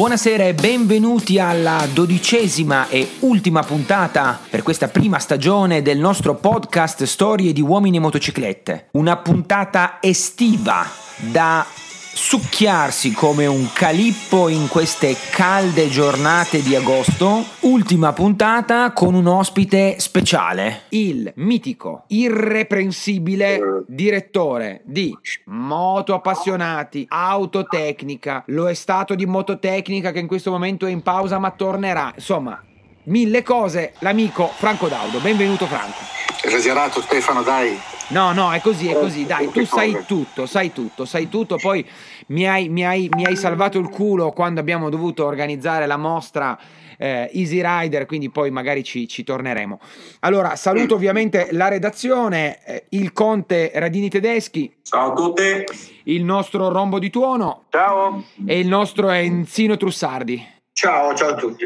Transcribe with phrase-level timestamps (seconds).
[0.00, 7.02] Buonasera e benvenuti alla dodicesima e ultima puntata per questa prima stagione del nostro podcast
[7.02, 8.88] Storie di uomini e motociclette.
[8.92, 10.86] Una puntata estiva
[11.30, 11.66] da
[12.12, 17.44] succhiarsi come un calippo in queste calde giornate di agosto.
[17.60, 25.16] Ultima puntata con un ospite speciale, il mitico, irreprensibile direttore di
[25.46, 31.38] Moto Appassionati, Autotecnica, lo è stato di Mototecnica che in questo momento è in pausa
[31.38, 32.12] ma tornerà.
[32.14, 32.62] Insomma,
[33.04, 35.18] mille cose, l'amico Franco Daudo.
[35.18, 35.98] Benvenuto Franco.
[36.42, 37.78] Esagerato Stefano, dai.
[38.08, 41.88] No, no, è così, è così, dai, tu sai tutto, sai tutto, sai tutto, poi
[42.28, 46.58] mi hai, mi hai, mi hai salvato il culo quando abbiamo dovuto organizzare la mostra
[46.98, 49.78] eh, Easy Rider, quindi poi magari ci, ci, torneremo.
[50.20, 54.78] Allora, saluto ovviamente la redazione, eh, il Conte Radini Tedeschi.
[54.82, 55.64] Ciao a tutti.
[56.04, 57.66] Il nostro Rombo di Tuono.
[57.70, 58.24] Ciao.
[58.44, 60.44] E il nostro Enzino Trussardi.
[60.72, 61.64] Ciao, ciao a tutti.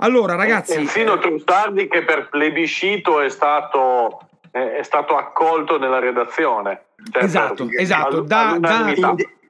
[0.00, 0.74] Allora, ragazzi.
[0.74, 6.82] Enzino Trussardi che per plebiscito è stato è stato accolto nella redazione.
[7.12, 8.94] Cioè, esatto, esatto, da, da,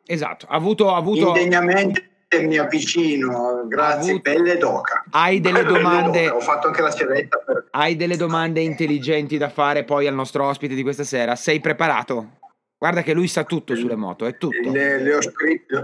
[0.05, 1.29] esatto, ha avuto, ha avuto...
[1.29, 2.11] Indegnamente
[2.43, 5.05] mi avvicino, grazie, avuto, belle doca.
[5.11, 6.29] Hai delle domande...
[6.29, 7.69] Ho fatto anche la ceretta per...
[7.71, 11.37] Hai delle domande intelligenti da fare poi al nostro ospite di questa sera?
[11.37, 12.33] Sei preparato?
[12.79, 14.71] Guarda che lui sa tutto sulle moto, è tutto.
[14.71, 15.83] Le, le ho scritte,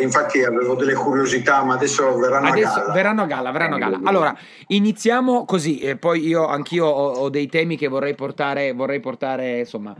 [0.00, 2.92] infatti avevo delle curiosità, ma adesso verranno adesso a galla.
[2.94, 4.00] Verranno a galla, verranno a galla.
[4.04, 4.34] Allora,
[4.68, 9.58] iniziamo così, e poi io anch'io ho, ho dei temi che vorrei portare, vorrei portare
[9.58, 9.94] insomma,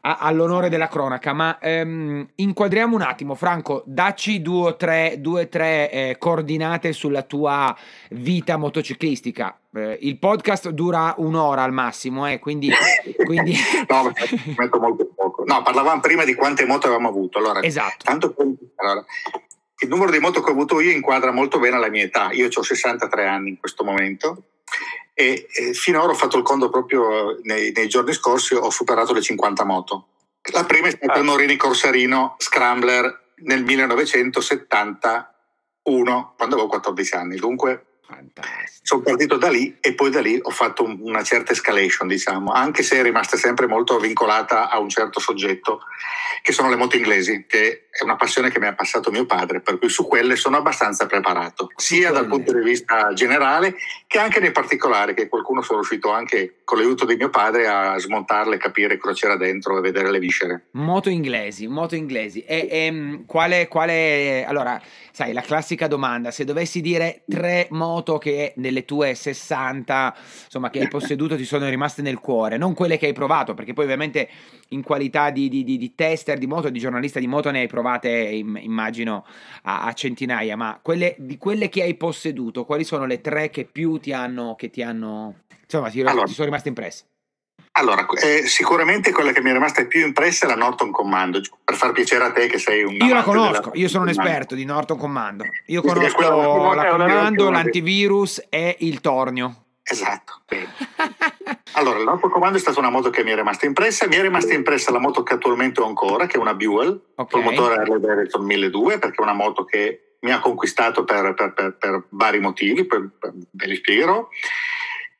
[0.00, 5.48] a, all'onore della cronaca, ma ehm, inquadriamo un attimo, Franco, dacci due o tre, due,
[5.48, 7.76] tre eh, coordinate sulla tua
[8.10, 9.58] vita motociclistica.
[9.74, 12.70] Eh, il podcast dura un'ora al massimo, eh, quindi...
[13.24, 13.54] quindi...
[13.88, 14.12] no,
[14.56, 15.44] metto molto poco.
[15.44, 17.38] No, parlavamo prima di quante moto avevamo avuto.
[17.38, 18.04] Allora, esatto.
[18.04, 18.34] Tanto,
[18.76, 19.04] allora,
[19.80, 22.30] il numero di moto che ho avuto io inquadra molto bene la mia età.
[22.32, 24.42] Io ho 63 anni in questo momento
[25.20, 29.20] e, e finora ho fatto il conto proprio nei, nei, giorni scorsi, ho superato le
[29.20, 30.06] 50 moto.
[30.52, 37.34] La prima è stata il Morini Corsarino Scrambler nel 1971, quando avevo 14 anni.
[37.34, 38.80] Dunque Fantastico.
[38.84, 42.52] Sono partito da lì e poi da lì ho fatto un, una certa escalation, diciamo,
[42.52, 45.82] anche se è rimasta sempre molto vincolata a un certo soggetto,
[46.40, 49.60] che sono le moto inglesi, che è una passione che mi ha passato mio padre,
[49.60, 53.74] per cui su quelle sono abbastanza preparato, sia dal punto di vista generale
[54.06, 57.98] che anche nei particolari, che qualcuno sono riuscito anche con l'aiuto di mio padre a
[57.98, 60.68] smontarle, capire cosa c'era dentro e vedere le viscere.
[60.70, 62.40] Moto inglesi, moto inglesi.
[62.40, 64.80] E, e quale, quale, allora,
[65.18, 70.14] sai, la classica domanda, se dovessi dire tre moto che nelle tue 60,
[70.44, 73.72] insomma, che hai posseduto ti sono rimaste nel cuore, non quelle che hai provato, perché
[73.72, 74.28] poi ovviamente
[74.68, 77.66] in qualità di, di, di, di tester di moto, di giornalista di moto ne hai
[77.66, 79.26] provate, immagino,
[79.62, 83.64] a, a centinaia, ma quelle, di quelle che hai posseduto, quali sono le tre che
[83.64, 85.34] più ti hanno, che ti hanno,
[85.64, 87.04] insomma, ti, allora, ti sono rimaste impresse?
[87.72, 91.76] Allora, eh, sicuramente quella che mi è rimasta più impressa è la Norton Commando, per
[91.76, 92.94] far piacere a te che sei un...
[92.94, 95.44] Io la conosco, io sono un esperto di Norton Commando.
[95.66, 99.66] Io conosco la Commando, l'antivirus e il tornio.
[99.84, 100.42] Esatto.
[101.72, 104.06] allora, il Norton Commando è stata una moto che mi è rimasta impressa.
[104.08, 107.26] Mi è rimasta impressa la moto che attualmente ho ancora, che è una Buell, okay.
[107.30, 111.54] col motore Harley Davidson 1200, perché è una moto che mi ha conquistato per, per,
[111.54, 113.08] per, per vari motivi, poi
[113.50, 114.28] ve li spiegherò.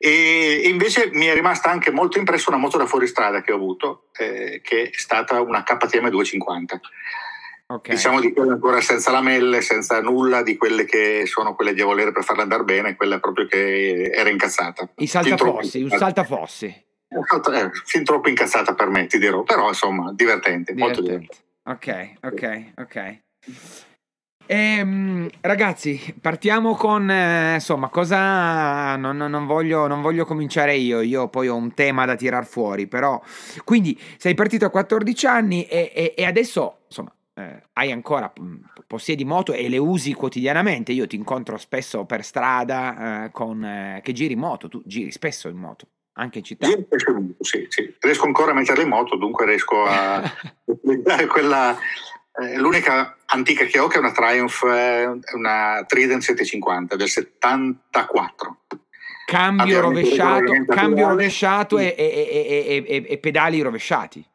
[0.01, 4.05] E invece mi è rimasta anche molto impressa una moto da fuoristrada che ho avuto,
[4.17, 6.79] eh, che è stata una KTM 250.
[7.71, 7.95] Okay.
[7.95, 12.13] Diciamo di quelle ancora senza lamelle, senza nulla, di quelle che sono quelle di volere
[12.13, 14.89] per farla andare bene, quella proprio che era incazzata.
[14.95, 16.65] I saltafossi, un saltafossi.
[16.65, 20.81] Eh, fin troppo incazzata per me, ti dirò, però insomma divertente, divertente.
[20.81, 21.47] molto divertente.
[21.63, 23.19] Ok, ok, ok.
[24.51, 31.01] Ehm, ragazzi, partiamo con eh, insomma, cosa non, non, voglio, non, voglio, cominciare io.
[31.01, 32.87] Io poi ho un tema da tirar fuori.
[32.87, 33.21] Però,
[33.63, 38.55] quindi sei partito a 14 anni e, e, e adesso insomma, eh, hai ancora mm,
[38.87, 40.93] possiedi moto e le usi quotidianamente.
[40.93, 44.67] Io ti incontro spesso per strada eh, con, eh, che giri in moto.
[44.67, 46.65] Tu giri spesso in moto anche in città.
[47.39, 47.95] Sì, sì.
[47.99, 50.23] Riesco ancora a metterle in moto, dunque riesco a
[50.65, 51.77] utilizzare quella
[52.57, 58.57] l'unica antica che ho che è una Triumph, eh, una Trident 750 del 74.
[59.25, 64.25] Cambio rovesciato, cambio rovesciato e, e, e, e pedali rovesciati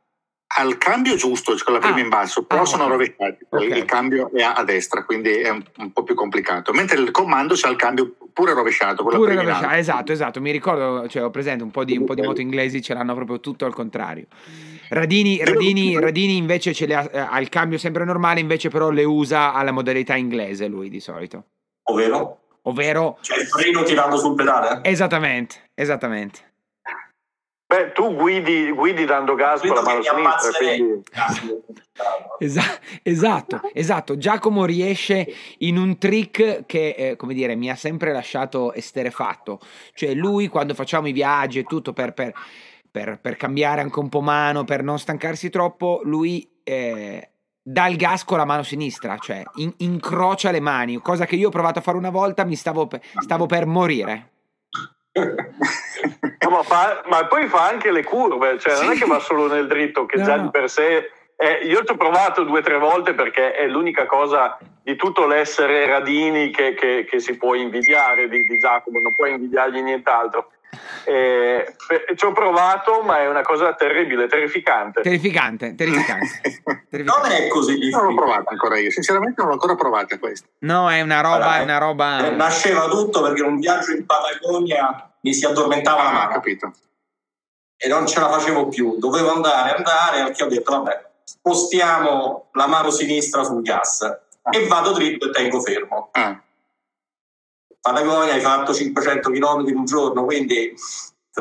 [0.57, 2.97] al cambio giusto, con la prima ah, in basso, però ah, sono okay.
[2.97, 3.47] rovesciati.
[3.49, 3.79] Okay.
[3.79, 6.73] Il cambio è a, destra, quindi è un, un, po' più complicato.
[6.73, 9.03] Mentre il comando c'ha il cambio pure rovesciato.
[9.03, 10.41] Pure rovesciato, esatto, esatto.
[10.41, 13.15] Mi ricordo, cioè, ho presente un po' di, un po di moto inglesi, ce l'hanno
[13.15, 14.27] proprio tutto al contrario.
[14.89, 18.91] Radini, Radini, Radini invece ce le ha, eh, ha il cambio sempre normale, invece però
[18.91, 21.45] le usa alla modalità inglese lui di solito.
[21.85, 22.39] Ovvero?
[22.63, 23.19] Ovvero...
[23.21, 24.81] Cioè il freno tirando sul pedale?
[24.83, 26.53] Esattamente, esattamente.
[27.67, 31.03] Beh, tu guidi, guidi dando gas con la mano sinistra, quindi...
[32.39, 34.17] Esa- esatto, esatto.
[34.19, 35.27] Giacomo riesce
[35.59, 39.61] in un trick che, eh, come dire, mi ha sempre lasciato esterefatto.
[39.95, 42.33] Cioè, lui quando facciamo i viaggi e tutto per, per,
[42.95, 47.29] per, per cambiare anche un po' mano, per non stancarsi troppo, lui eh,
[47.61, 51.49] dà il gas con la mano sinistra, cioè in- incrocia le mani, cosa che io
[51.49, 54.31] ho provato a fare una volta, mi stavo, pe- stavo per morire.
[55.11, 58.85] No, ma, fa, ma, poi fa anche le curve, cioè sì.
[58.85, 61.11] non è che va solo nel dritto, che no, già di per sé.
[61.37, 65.27] Eh, io ci ho provato due o tre volte perché è l'unica cosa di tutto
[65.27, 70.51] l'essere Radini che, che, che si può invidiare di, di, Giacomo, non puoi invidiargli nient'altro.
[71.05, 71.75] Eh,
[72.15, 75.03] ci ho provato, ma è una cosa terribile, terrificante.
[75.03, 76.41] Terrificante, terrificante.
[76.89, 77.29] terrificante.
[77.29, 78.03] Non è così difficile.
[78.03, 80.47] Non l'ho provata ancora io, sinceramente non l'ho ancora provata questa.
[80.61, 82.27] No, è una roba, allora, è una roba...
[82.27, 86.33] Eh, nasceva tutto perché un viaggio in Patagonia mi si addormentava ah, la mano.
[86.33, 86.73] capito.
[87.77, 92.67] E non ce la facevo più, dovevo andare, andare, perché ho detto, vabbè, spostiamo la
[92.67, 94.21] mano sinistra sul gas ah.
[94.51, 96.11] e vado dritto e tengo fermo.
[96.13, 96.41] Ah.
[97.81, 100.75] Patagonia hai fatto 500 km in un giorno, quindi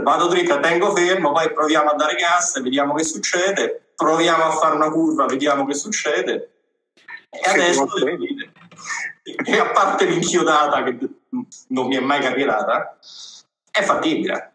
[0.02, 4.52] vado dritto e tengo fermo, poi proviamo a dare gas, vediamo che succede, proviamo a
[4.52, 6.50] fare una curva, vediamo che succede.
[7.30, 7.88] E adesso
[9.24, 10.98] e a parte l'inchiodata che
[11.70, 12.98] non mi è mai capitata,
[13.72, 14.53] è fattibile.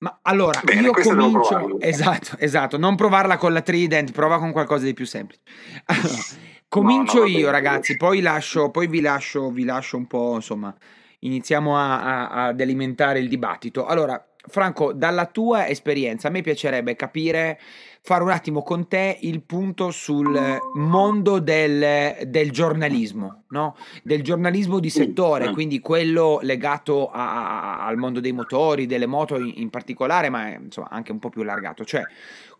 [0.00, 1.78] Ma allora, Bene, io comincio...
[1.78, 2.78] Esatto, esatto.
[2.78, 5.42] Non provarla con la Trident, prova con qualcosa di più semplice.
[5.84, 6.22] Allora,
[6.68, 10.74] comincio no, no, io, ragazzi, poi, lascio, poi vi, lascio, vi lascio un po', insomma,
[11.18, 13.84] iniziamo a, a, ad alimentare il dibattito.
[13.84, 17.60] Allora, Franco, dalla tua esperienza, a me piacerebbe capire
[18.02, 23.76] fare un attimo con te il punto sul mondo del, del giornalismo, no?
[24.02, 29.36] del giornalismo di settore, quindi quello legato a, a, al mondo dei motori, delle moto
[29.36, 31.84] in, in particolare, ma insomma anche un po' più allargato.
[31.84, 32.02] Cioè,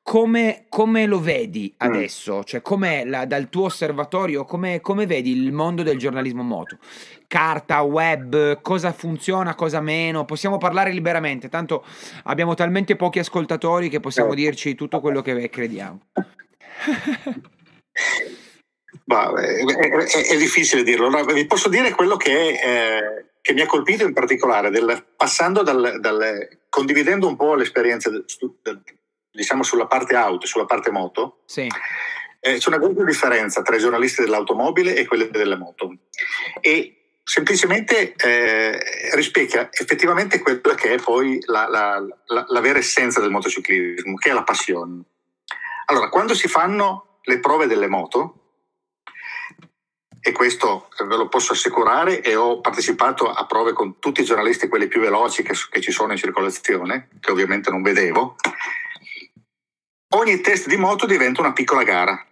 [0.03, 2.43] come, come, lo vedi adesso?
[2.43, 6.79] Cioè, com'è la, dal tuo osservatorio, come, come, vedi il mondo del giornalismo moto?
[7.31, 10.25] Carta, web, cosa funziona, cosa meno?
[10.25, 11.85] Possiamo parlare liberamente, tanto
[12.25, 14.45] abbiamo talmente pochi ascoltatori che possiamo certo.
[14.45, 16.01] dirci tutto quello che crediamo.
[19.05, 21.09] Bah, è, è, è, difficile dirlo.
[21.33, 25.99] vi posso dire quello che, eh, che, mi ha colpito in particolare, del, passando dal,
[26.01, 28.25] dal, condividendo un po' l'esperienza del,
[28.63, 28.83] del
[29.31, 31.69] diciamo sulla parte auto e sulla parte moto, sì.
[32.41, 35.95] eh, c'è una grande differenza tra i giornalisti dell'automobile e quelli delle moto.
[36.61, 37.00] E
[37.31, 43.31] semplicemente eh, rispecchia effettivamente quella che è poi la, la, la, la, vera essenza del
[43.31, 45.03] motociclismo, che è la passione.
[45.85, 48.35] Allora, quando si fanno le prove delle moto,
[50.21, 54.67] e questo ve lo posso assicurare, e ho partecipato a prove con tutti i giornalisti,
[54.67, 58.35] quelli più veloci che, che ci sono in circolazione, che ovviamente non vedevo,
[60.15, 62.27] ogni test di moto diventa una piccola gara.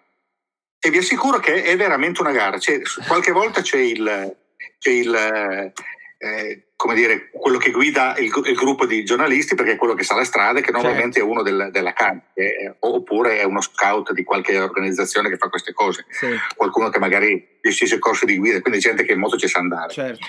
[0.81, 2.59] E vi assicuro che è veramente una gara.
[2.59, 4.37] C'è, qualche volta c'è il,
[4.83, 5.73] il
[6.21, 10.05] eh, come dire, quello che guida il, il, gruppo di giornalisti perché è quello che
[10.05, 11.29] sa la strada, che normalmente certo.
[11.29, 15.49] è uno del, della CAN, eh, oppure è uno scout di qualche organizzazione che fa
[15.49, 16.27] queste cose, sì.
[16.57, 19.93] qualcuno che magari gestisce corsi di guida, quindi gente che in moto ci sa andare.
[19.93, 20.27] Certo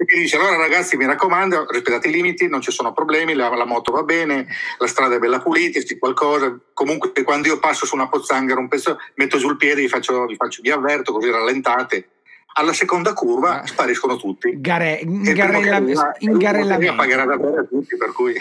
[0.00, 3.54] e ti dice allora ragazzi mi raccomando rispettate i limiti non ci sono problemi la,
[3.54, 4.46] la moto va bene
[4.78, 8.68] la strada è bella pulita c'è qualcosa comunque quando io passo su una pozzanghera un
[8.68, 12.08] pezzo metto giù il piede vi, faccio, vi, faccio, vi avverto così rallentate
[12.54, 18.40] alla seconda curva spariscono tutti Gare, ingarella, ingarellamento pagherà davvero tutti per cui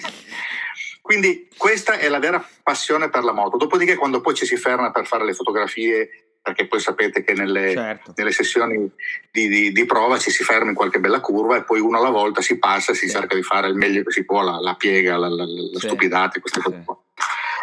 [1.01, 4.91] quindi questa è la vera passione per la moto dopodiché quando poi ci si ferma
[4.91, 8.13] per fare le fotografie perché poi sapete che nelle, certo.
[8.15, 8.89] nelle sessioni
[9.31, 12.09] di, di, di, prova ci si ferma in qualche bella curva e poi uno alla
[12.09, 13.11] volta si passa, si sì.
[13.11, 15.87] cerca di fare il meglio che si può, la, la piega, la, la, la sì.
[15.87, 16.97] stupidata, queste cose qua.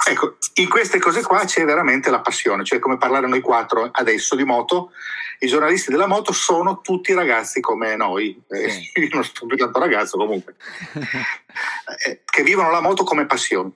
[0.08, 4.36] Ecco, in queste cose qua c'è veramente la passione, cioè come parlare noi quattro adesso
[4.36, 4.92] di moto,
[5.40, 8.90] i giornalisti della moto sono tutti ragazzi come noi, eh, sì.
[9.00, 10.56] io non sono più tanto ragazzo comunque,
[12.06, 13.70] eh, che vivono la moto come passione.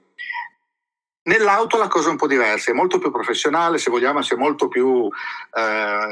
[1.23, 4.69] Nell'auto la cosa è un po' diversa, è molto più professionale, se vogliamo, c'è molto
[4.69, 5.07] più
[5.55, 6.07] eh,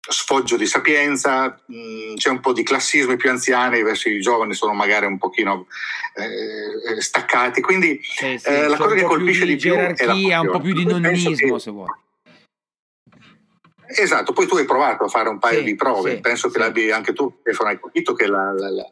[0.00, 4.20] sfoggio di sapienza, mh, mm, c'è un po' di classismo, i più anziani verso i
[4.20, 5.66] giovani sono magari un pochino
[6.14, 10.04] eh, eh staccati, quindi sì, sì, eh, la cosa che colpisce di, di più è
[10.04, 11.60] la un po' più di nonnismo, che...
[11.60, 11.88] se vuoi.
[13.88, 16.94] Esatto, poi tu hai provato a fare un paio sì, di prove, penso che l'abbia
[16.94, 18.84] anche tu, Stefano, hai capito che la, la, la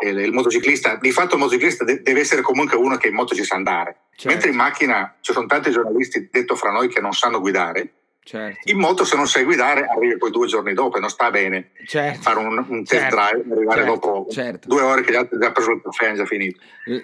[0.00, 3.56] il motociclista, di fatto il motociclista deve essere comunque uno che in moto ci sa
[3.56, 3.96] andare.
[4.10, 4.28] Certo.
[4.28, 7.92] Mentre in macchina ci sono tanti giornalisti, detto fra noi, che non sanno guidare.
[8.22, 8.70] Certo.
[8.70, 11.70] In moto se non sai guidare arrivi poi due giorni dopo e non sta bene
[11.86, 12.20] certo.
[12.20, 13.16] fare un, un test certo.
[13.16, 13.94] drive e arrivare certo.
[13.94, 14.68] dopo certo.
[14.68, 16.60] due ore che gli altri già preso il caffè e già finito.
[16.84, 16.98] L-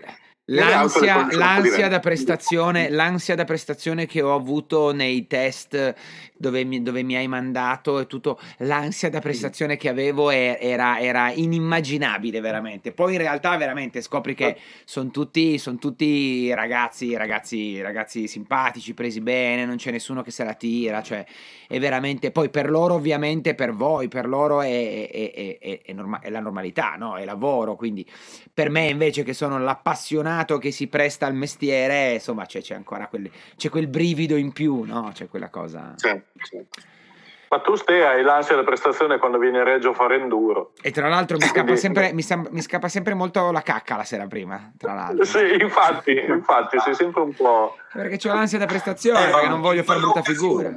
[0.49, 5.95] L'ansia, l'ansia, da prestazione, l'ansia da prestazione che ho avuto nei test
[6.45, 11.33] dove mi, dove mi hai mandato e tutto, l'ansia da prestazione che avevo era, era,
[11.33, 12.93] inimmaginabile veramente.
[12.93, 19.21] Poi in realtà veramente scopri che sono tutti, son tutti ragazzi, ragazzi, ragazzi simpatici, presi
[19.21, 21.25] bene, non c'è nessuno che se la tira, cioè
[21.67, 26.21] è veramente, poi per loro ovviamente, per voi, per loro è, è, è, è norma-
[26.29, 27.17] la normalità, no?
[27.17, 28.07] è lavoro, quindi
[28.53, 32.75] per me invece che sono l'appassionato appassionato che si presta al mestiere, insomma c'è, c'è
[32.75, 35.11] ancora quel, c'è quel brivido in più, no?
[35.13, 35.95] C'è quella cosa...
[35.97, 36.34] Certo.
[37.49, 40.73] Ma tu ste hai l'ansia della prestazione quando vieni a Reggio a fare enduro.
[40.83, 44.05] E tra l'altro mi scappa, sempre, mi, sta, mi scappa sempre molto la cacca la
[44.05, 45.25] sera prima, tra l'altro.
[45.25, 47.77] Sì, infatti, infatti, sei sempre un po'...
[47.93, 50.73] Perché ho l'ansia da prestazione, eh, perché non voglio fare brutta figura.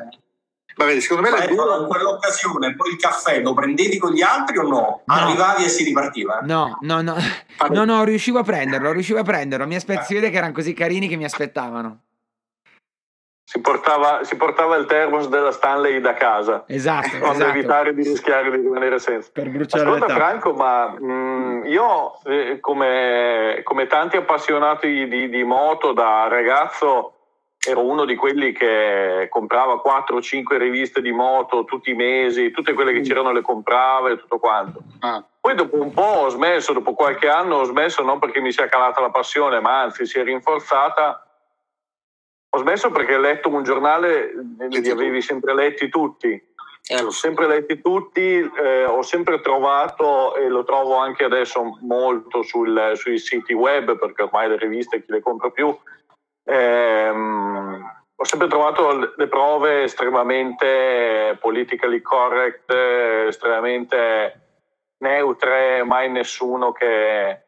[0.76, 4.60] Va bene, secondo me ecco, in quell'occasione poi il caffè lo prendevi con gli altri
[4.60, 5.02] o no?
[5.04, 5.04] no.
[5.06, 6.42] Arrivavi e si ripartiva?
[6.44, 7.16] No, no, no,
[7.70, 9.66] no, no, riuscivo a prenderlo, riuscivo a prenderlo.
[9.66, 12.02] Mi aspe- si vede che erano così carini che mi aspettavano.
[13.50, 16.66] Si portava, si portava, il termos della Stanley da casa.
[16.68, 17.18] Esatto.
[17.18, 17.50] Per esatto.
[17.50, 19.30] evitare di rischiare di rimanere senza.
[19.32, 25.44] Per bruciare Ascolta Franco, ma mh, mm, io eh, come, come, tanti appassionati di, di
[25.46, 27.14] moto da ragazzo
[27.66, 32.52] ero uno di quelli che comprava 4 o 5 riviste di moto tutti i mesi,
[32.52, 33.04] tutte quelle che mm.
[33.04, 34.82] c'erano le comprava e tutto quanto.
[35.00, 35.24] Ah.
[35.40, 38.68] Poi dopo un po' ho smesso, dopo qualche anno ho smesso non perché mi sia
[38.68, 41.27] calata la passione, ma anzi si è rinforzata.
[42.58, 44.34] Ho smesso perché ho letto un giornale,
[44.68, 46.30] li avevi sempre letti tutti.
[46.90, 52.42] Eh, l'ho sempre letti tutti, eh, ho sempre trovato e lo trovo anche adesso molto
[52.44, 55.78] sul, sui siti web perché ormai le riviste chi le compra più,
[56.50, 57.86] Ehm,
[58.16, 64.42] ho sempre trovato le prove estremamente politically correct, estremamente
[65.00, 67.42] neutre, mai nessuno che...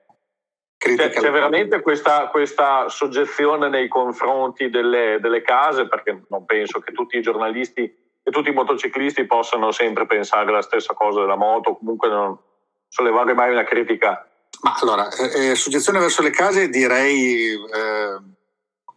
[0.79, 6.93] C'è, c'è veramente questa, questa, soggezione nei confronti delle, delle, case, perché non penso che
[6.93, 11.75] tutti i giornalisti e tutti i motociclisti possano sempre pensare la stessa cosa della moto,
[11.75, 12.39] comunque non
[12.87, 14.25] sollevare mai una critica.
[14.61, 17.53] Ma allora, eh, eh soggezione verso le case direi...
[17.53, 18.37] Eh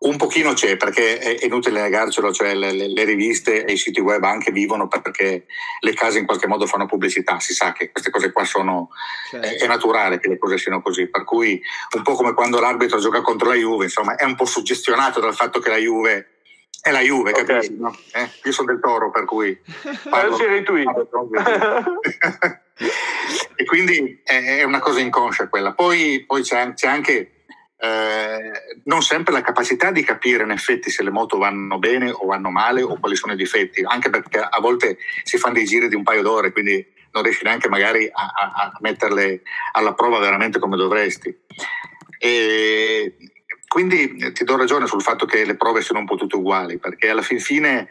[0.02, 4.00] un pochino c'è perché è inutile negarcelo, cioè le, le, le, riviste e i siti
[4.00, 5.46] web anche vivono perché
[5.80, 8.90] le case in qualche modo fanno pubblicità, si sa che queste cose qua sono,
[9.30, 9.46] certo.
[9.46, 11.60] è, è, naturale che le cose siano così, per cui
[11.96, 15.34] un po' come quando l'arbitro gioca contro la Juve, insomma è un po' suggestionato dal
[15.34, 16.28] fatto che la Juve
[16.80, 17.44] è la Juve, okay.
[17.44, 17.76] capisci?
[17.78, 17.96] No?
[18.12, 18.28] Eh?
[18.42, 19.56] Io sono del toro, per cui...
[20.10, 20.36] Parlo,
[23.54, 25.74] e quindi è una cosa inconscia quella.
[25.74, 27.41] Poi, poi c'è, c'è anche
[27.84, 32.26] eh, non sempre la capacità di capire in effetti se le moto vanno bene o
[32.26, 35.88] vanno male o quali sono i difetti, anche perché a volte si fanno dei giri
[35.88, 40.20] di un paio d'ore, quindi non riesci neanche magari a, a, a metterle alla prova
[40.20, 41.36] veramente come dovresti.
[42.20, 43.16] E
[43.66, 47.10] quindi ti do ragione sul fatto che le prove siano un po' tutte uguali, perché
[47.10, 47.88] alla fin fine...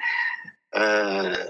[0.69, 1.47] Eh,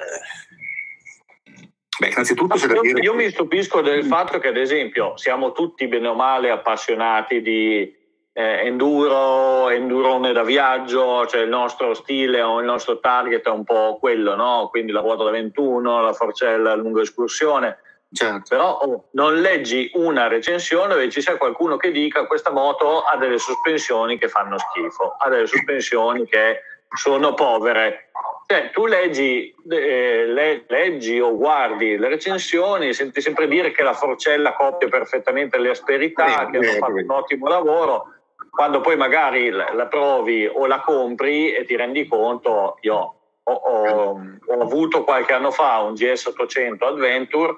[2.00, 3.02] Beh, innanzitutto c'è da dire...
[3.02, 8.01] Io mi stupisco del fatto che, ad esempio, siamo tutti bene o male appassionati di,
[8.34, 13.64] eh, enduro, endurone da viaggio, cioè il nostro stile o il nostro target è un
[13.64, 14.68] po' quello, no?
[14.70, 17.78] quindi la ruota da 21, la forcella a lunga escursione.
[18.14, 18.44] Certo.
[18.50, 23.16] Però oh, non leggi una recensione dove ci sia qualcuno che dica questa moto ha
[23.16, 26.62] delle sospensioni che fanno schifo, ha delle sospensioni che
[26.94, 28.12] sono povere.
[28.48, 33.94] Cioè, tu leggi, eh, le, leggi, o guardi le recensioni, senti sempre dire che la
[33.94, 38.21] forcella copia perfettamente le asperità, che hanno fatto un ottimo lavoro
[38.52, 44.22] quando poi magari la, provi o la compri e ti rendi conto, io ho, ho,
[44.46, 47.58] ho avuto qualche anno fa un GS 800 Adventure,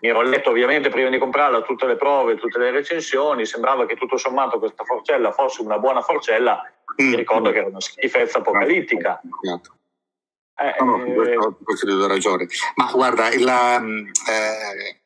[0.00, 3.96] mi ero letto ovviamente prima di comprarla tutte le prove, tutte le recensioni, sembrava che
[3.96, 6.62] tutto sommato questa forcella fosse una buona forcella,
[7.02, 7.08] mm.
[7.08, 9.20] mi ricordo che era una schifezza apocalittica.
[10.56, 12.46] Eh, no, no, eh, questo, ti do ragione.
[12.76, 15.03] Ma guarda, la, eh,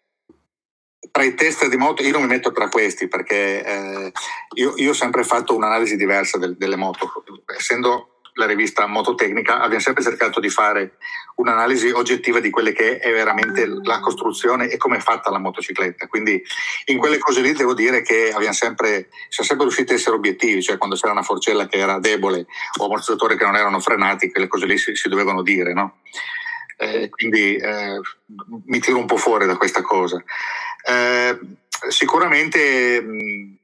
[1.18, 4.12] tra i test di moto io non mi metto tra questi perché eh,
[4.54, 7.24] io, io, ho sempre fatto un'analisi diversa del, delle moto
[7.56, 10.98] essendo la rivista Mototecnica abbiamo sempre cercato di fare
[11.34, 16.06] un'analisi oggettiva di quelle che è veramente la costruzione e come è fatta la motocicletta
[16.06, 16.40] quindi
[16.84, 20.62] in quelle cose lì devo dire che abbiamo sempre, siamo sempre riusciti a essere obiettivi
[20.62, 22.46] cioè quando c'era una forcella che era debole
[22.78, 25.96] o ammortizzatori che non erano frenati quelle cose lì si, si dovevano dire no?
[26.80, 28.00] eh, quindi eh,
[28.66, 30.22] mi tiro un po' fuori da questa cosa.
[30.88, 31.38] Eh,
[31.90, 33.58] sicuramente, eh,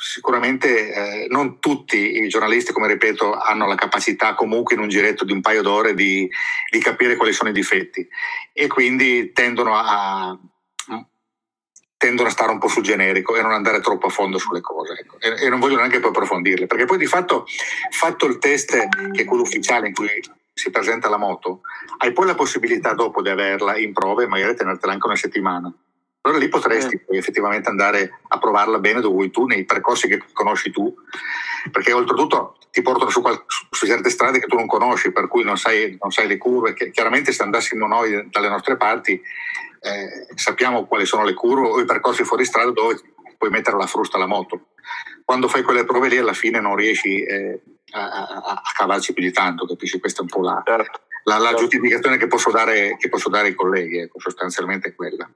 [0.00, 5.26] sicuramente eh, non tutti i giornalisti, come ripeto, hanno la capacità comunque in un giretto
[5.26, 6.28] di un paio d'ore di,
[6.70, 8.06] di capire quali sono i difetti
[8.54, 10.38] e quindi tendono a,
[11.98, 14.94] tendono a stare un po' sul generico e non andare troppo a fondo sulle cose
[14.94, 15.18] ecco.
[15.20, 17.46] e, e, non voglio neanche poi approfondirle perché poi di fatto
[17.90, 20.08] fatto il test che è quello ufficiale in cui
[20.52, 21.62] si presenta la moto
[21.98, 25.72] hai poi la possibilità dopo di averla in prova e magari tenertela anche una settimana
[26.26, 27.16] allora lì potresti eh.
[27.16, 30.92] effettivamente andare a provarla bene dove vuoi tu nei percorsi che conosci tu
[31.70, 35.44] perché oltretutto ti portano su, qual- su certe strade che tu non conosci per cui
[35.44, 39.20] non sai, non sai le curve che chiaramente se andassimo noi dalle nostre parti
[39.80, 43.00] eh, sappiamo quali sono le curve o i percorsi fuori strada dove
[43.38, 44.68] puoi mettere la frusta alla moto.
[45.24, 47.60] Quando fai quelle prove lì alla fine non riesci eh,
[47.92, 49.98] a, a, a, cavarci più di tanto, capisci?
[50.00, 51.00] Questa è un po' la, certo.
[51.24, 55.28] la, la giustificazione che posso, dare, che posso dare ai colleghi, ecco, sostanzialmente è quella.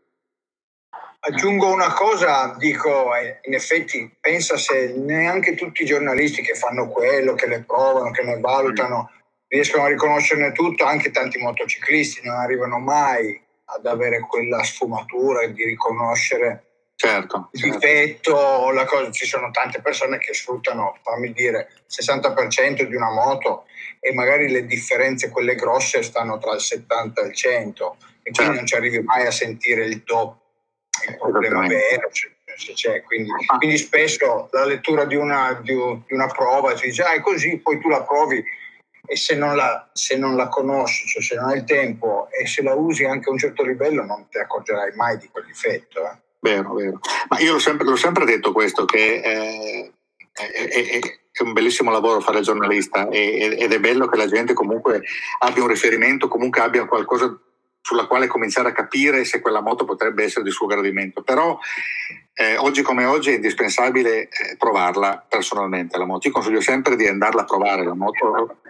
[1.23, 6.89] Aggiungo una cosa, dico, eh, in effetti pensa se neanche tutti i giornalisti che fanno
[6.89, 9.11] quello, che le provano, che ne valutano,
[9.49, 15.63] riescono a riconoscerne tutto, anche tanti motociclisti non arrivano mai ad avere quella sfumatura di
[15.65, 17.79] riconoscere certo, il certo.
[17.79, 19.11] difetto, la cosa.
[19.11, 23.65] ci sono tante persone che sfruttano, fammi dire, il 60% di una moto
[24.01, 28.33] e magari le differenze, quelle grosse, stanno tra il 70 e il 100 e certo.
[28.33, 30.40] quindi non ci arrivi mai a sentire il doppio,
[31.09, 32.11] il problema vero.
[32.11, 33.03] Cioè, c'è.
[33.03, 37.59] Quindi, quindi, spesso la lettura di una, di una prova si dice ah, è così,
[37.59, 38.45] poi tu la provi
[39.07, 42.47] e se non, la, se non la conosci, cioè se non hai il tempo e
[42.47, 46.01] se la usi anche a un certo livello non ti accorgerai mai di quel difetto.
[46.01, 46.17] Eh.
[46.41, 47.01] Vero, vero.
[47.29, 49.93] Ma io l'ho sempre, l'ho sempre detto questo, che eh,
[50.33, 55.03] è, è, è, un bellissimo lavoro fare giornalista ed è bello che la gente comunque
[55.41, 57.37] abbia un riferimento, comunque abbia qualcosa
[57.81, 61.23] sulla quale cominciare a capire se quella moto potrebbe essere di suo gradimento.
[61.23, 61.59] Però
[62.35, 66.29] eh, oggi come oggi è indispensabile eh, provarla personalmente la moto.
[66.29, 68.61] Io consiglio sempre di andarla a provare la moto.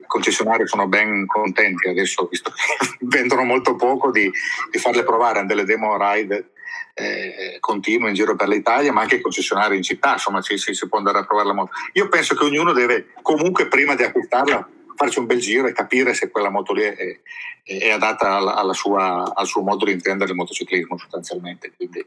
[0.00, 4.30] I concessionari sono ben contenti adesso, visto che vendono molto poco, di,
[4.70, 6.52] di farle provare a delle demo ride
[6.94, 10.74] eh, continue in giro per l'Italia, ma anche i concessionari in città, insomma ci, ci,
[10.74, 11.70] si può andare a provare la moto.
[11.92, 16.12] Io penso che ognuno deve comunque prima di acquistarla farci un bel giro e capire
[16.12, 17.20] se quella moto lì è,
[17.62, 21.72] è adatta alla, alla sua, al suo modo di intendere il motociclismo sostanzialmente.
[21.76, 22.04] Quindi,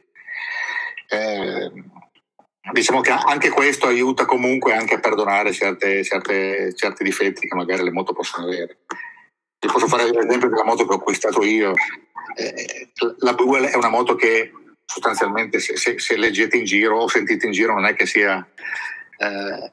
[1.07, 1.71] eh,
[2.73, 7.81] diciamo che anche questo aiuta comunque anche a perdonare certe, certe, certi difetti che magari
[7.83, 8.79] le moto possono avere.
[9.57, 11.73] Ti posso fare l'esempio della moto che ho acquistato io.
[12.35, 14.51] Eh, la Buell è una moto che
[14.85, 18.45] sostanzialmente se, se, se, leggete in giro o sentite in giro non è che sia
[19.17, 19.71] eh,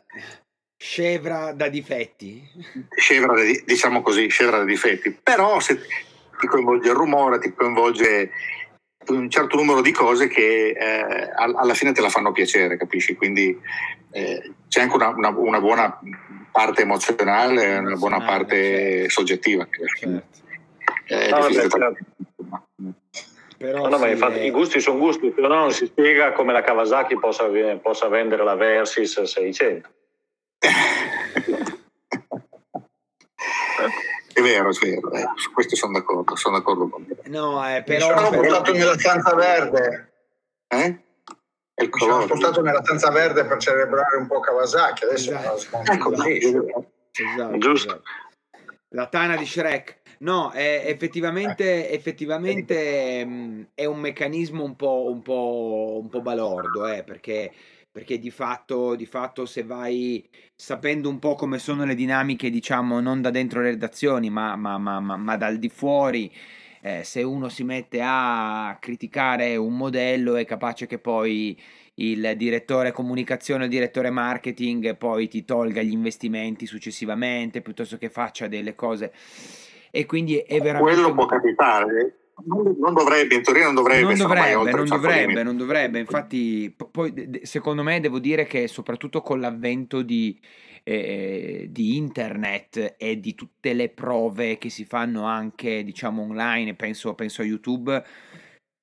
[0.81, 2.41] Scevra da difetti.
[2.95, 5.11] Scevra, diciamo così, scevra da difetti.
[5.21, 5.81] Però se
[6.38, 8.31] ti coinvolge il rumore, ti coinvolge
[9.09, 13.17] un certo numero di cose che eh, alla fine te la fanno piacere, capisci?
[13.17, 13.59] Quindi
[14.12, 15.99] eh, c'è anche una, una, una, buona
[16.53, 19.11] parte emozionale una buona parte certo.
[19.11, 19.67] soggettiva.
[19.99, 20.23] Certo.
[21.07, 21.97] Eh, no, certo.
[23.57, 27.19] Però no, ma infatti, i gusti sono gusti, però non si spiega come la Kawasaki
[27.19, 27.49] possa,
[27.83, 29.97] possa vendere la Versys 600.
[34.38, 37.29] È vero, è vero, eh, su questo sono d'accordo, sono d'accordo con te.
[37.29, 38.14] No, eh, però...
[38.14, 40.12] Mi sono portato nella stanza verde.
[40.68, 41.03] Eh?
[41.74, 45.92] Mi sono spostato nella stanza verde per celebrare un po' Kawasaki, adesso esatto.
[45.92, 47.88] ecco, esatto, Giusto.
[47.88, 48.03] Esatto.
[48.90, 49.96] La tana di Shrek.
[50.20, 56.20] No, è, effettivamente, effettivamente mh, mm, è un meccanismo un po', un po', un po
[56.20, 57.53] balordo, eh, perché
[57.90, 63.01] perché di fatto, di fatto se vai sapendo un po' come sono le dinamiche, diciamo,
[63.01, 66.33] non da dentro le redazioni, ma, ma, ma, ma dal di fuori,
[66.81, 71.61] eh, se uno si mette a criticare un modello è capace che poi
[71.94, 78.09] il direttore comunicazione o il direttore marketing poi ti tolga gli investimenti successivamente piuttosto che
[78.09, 79.12] faccia delle cose.
[79.90, 84.03] E quindi è veramente quello può capitare non, dovrebbe, in teoria non dovrebbe.
[84.03, 85.98] Non dovrebbe, non dovrebbe, non dovrebbe.
[85.98, 90.38] Infatti, poi secondo me devo dire che soprattutto con l'avvento di,
[90.85, 97.14] eh, di internet e di tutte le prove che si fanno anche, diciamo, online, penso,
[97.14, 98.05] penso a YouTube,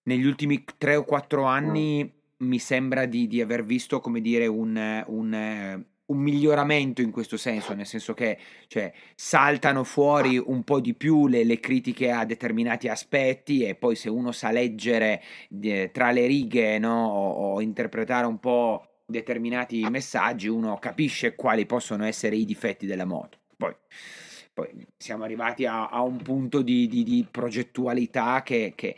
[0.04, 2.48] negli ultimi 3 o 4 anni mm.
[2.48, 7.74] mi sembra di, di, aver visto, come dire, un, un un miglioramento in questo senso,
[7.74, 8.38] nel senso che
[8.68, 13.96] cioè, saltano fuori un po' di più le, le, critiche a determinati aspetti e poi
[13.96, 15.22] se uno sa leggere
[15.62, 21.66] eh, tra le righe no, o, o, interpretare un po' determinati messaggi, uno capisce quali
[21.66, 23.40] possono essere i difetti della moto.
[23.58, 23.74] Poi,
[24.54, 28.96] poi siamo arrivati a, a un punto di, di, di progettualità che, che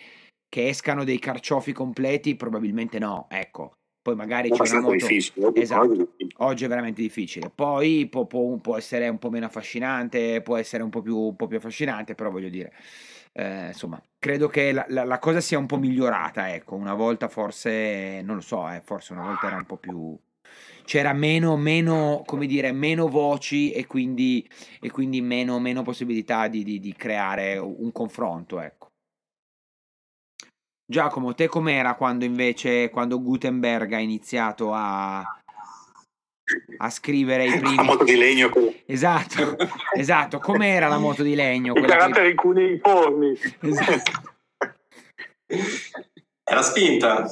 [0.50, 3.77] che escano dei carciofi completi, probabilmente no, ecco.
[4.08, 4.94] Poi magari c'è una moto...
[4.94, 5.52] difficile.
[5.54, 6.14] Esatto.
[6.38, 7.52] Oggi è veramente difficile.
[7.54, 11.36] Poi può, può, può, essere un po' meno affascinante, può essere un po' più, un
[11.36, 12.72] po più affascinante, però voglio dire,
[13.34, 16.76] eh, insomma, credo che la, la, la, cosa sia un po' migliorata, ecco.
[16.76, 20.18] Una volta forse, non lo so, eh, forse una volta era un po' più...
[20.86, 26.64] C'era meno, meno, come dire, meno voci e quindi, e quindi meno, meno possibilità di,
[26.64, 28.77] di, di creare un confronto, ecco.
[30.90, 35.20] Giacomo, te com'era quando invece, quando Gutenberg ha iniziato a,
[36.78, 37.76] a scrivere i primi...
[37.76, 38.50] La moto di legno.
[38.86, 39.58] Esatto,
[39.94, 40.40] esatto.
[40.40, 41.74] Com'era la moto di legno?
[41.76, 42.36] I caratteri che...
[42.36, 43.38] cuneiformi.
[43.60, 44.36] Esatto.
[46.46, 47.28] Era spinta.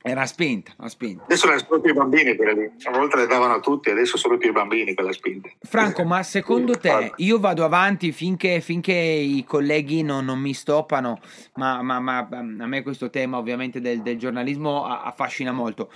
[0.00, 1.24] Era spinta, la spinta.
[1.24, 2.70] Adesso le solo più i bambini quelle lì.
[2.86, 5.48] Una volta le davano a tutti, adesso solo più i bambini quella spinta.
[5.60, 11.20] Franco, ma secondo te io vado avanti finché, finché i colleghi non, non mi stoppano,
[11.54, 15.90] ma, ma, ma, a me questo tema ovviamente del, del giornalismo affascina molto.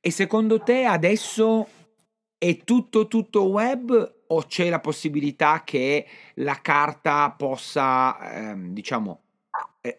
[0.00, 1.66] E secondo te adesso
[2.38, 9.24] è tutto tutto web o c'è la possibilità che la carta possa, ehm, diciamo,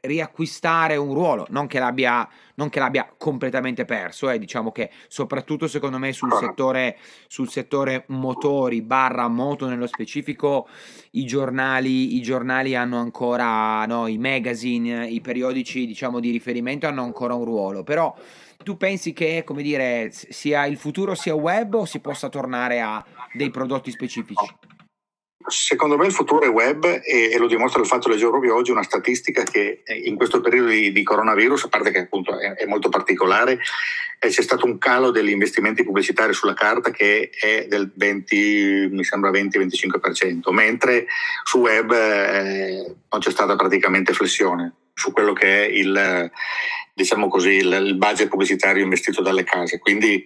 [0.01, 5.67] riacquistare un ruolo, non che l'abbia, non che l'abbia completamente perso, eh, diciamo che soprattutto
[5.67, 10.67] secondo me sul settore, sul settore motori barra moto nello specifico
[11.11, 17.03] i giornali, i giornali hanno ancora, no, i magazine, i periodici diciamo di riferimento hanno
[17.03, 18.15] ancora un ruolo, però
[18.63, 23.03] tu pensi che, come dire, sia il futuro sia web o si possa tornare a
[23.33, 24.45] dei prodotti specifici?
[25.47, 28.84] Secondo me il futuro è web e, lo dimostra il fatto, leggevo proprio oggi una
[28.84, 32.89] statistica che in questo periodo di, di coronavirus, a parte che appunto è, è molto
[32.89, 33.60] particolare,
[34.19, 39.04] eh, c'è stato un calo degli investimenti pubblicitari sulla carta che è del 20, mi
[39.04, 41.08] sembra 20-25%, mentre
[41.43, 46.32] su web eh, non c'è stata praticamente flessione su quello che è il,
[46.93, 49.80] diciamo così, il, budget pubblicitario investito dalle case.
[49.80, 50.23] Quindi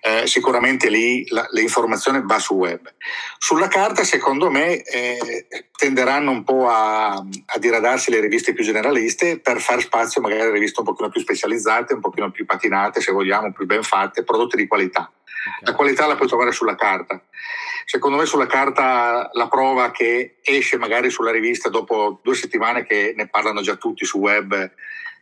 [0.00, 2.92] eh, sicuramente lì la, l'informazione va su web.
[3.38, 9.40] Sulla carta, secondo me, eh, tenderanno un po' a, a, diradarsi le riviste più generaliste
[9.40, 13.12] per far spazio magari a riviste un pochino più specializzate, un pochino più patinate, se
[13.12, 15.10] vogliamo, più ben fatte, prodotti di qualità.
[15.60, 17.20] La qualità la puoi trovare sulla carta.
[17.84, 23.14] Secondo me sulla carta la prova che esce magari sulla rivista dopo due settimane che
[23.16, 24.70] ne parlano già tutti su web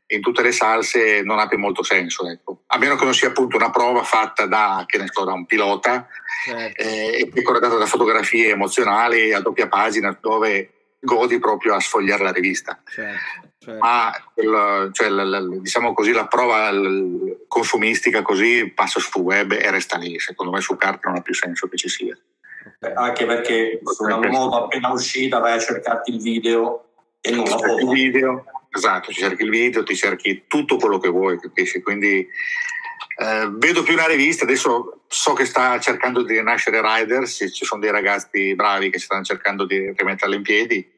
[0.09, 2.63] in tutte le salse non ha più molto senso, ecco.
[2.67, 6.07] a meno che non sia appunto una prova fatta da, so, da un pilota
[6.45, 6.83] certo.
[6.83, 12.23] eh, e poi corredata da fotografie emozionali a doppia pagina dove godi proprio a sfogliare
[12.23, 12.81] la rivista.
[12.85, 13.81] Certo, certo.
[13.81, 16.71] Ma il, cioè, la, la, diciamo così, la prova
[17.49, 21.35] consumistica così passa su web e resta lì, secondo me su carta non ha più
[21.35, 22.17] senso che ci sia.
[22.95, 26.91] Anche perché su una nuova appena uscita vai a cercarti il video
[27.21, 27.79] e non la foto.
[27.79, 28.45] Il video
[28.77, 31.81] Esatto, ti cerchi il video, ti cerchi tutto quello che vuoi, capisci?
[31.81, 32.29] Quindi
[33.19, 37.81] eh, vedo più una rivista, adesso so che sta cercando di rinascere Riders, ci sono
[37.81, 40.95] dei ragazzi bravi che stanno cercando di rimetterla in piedi.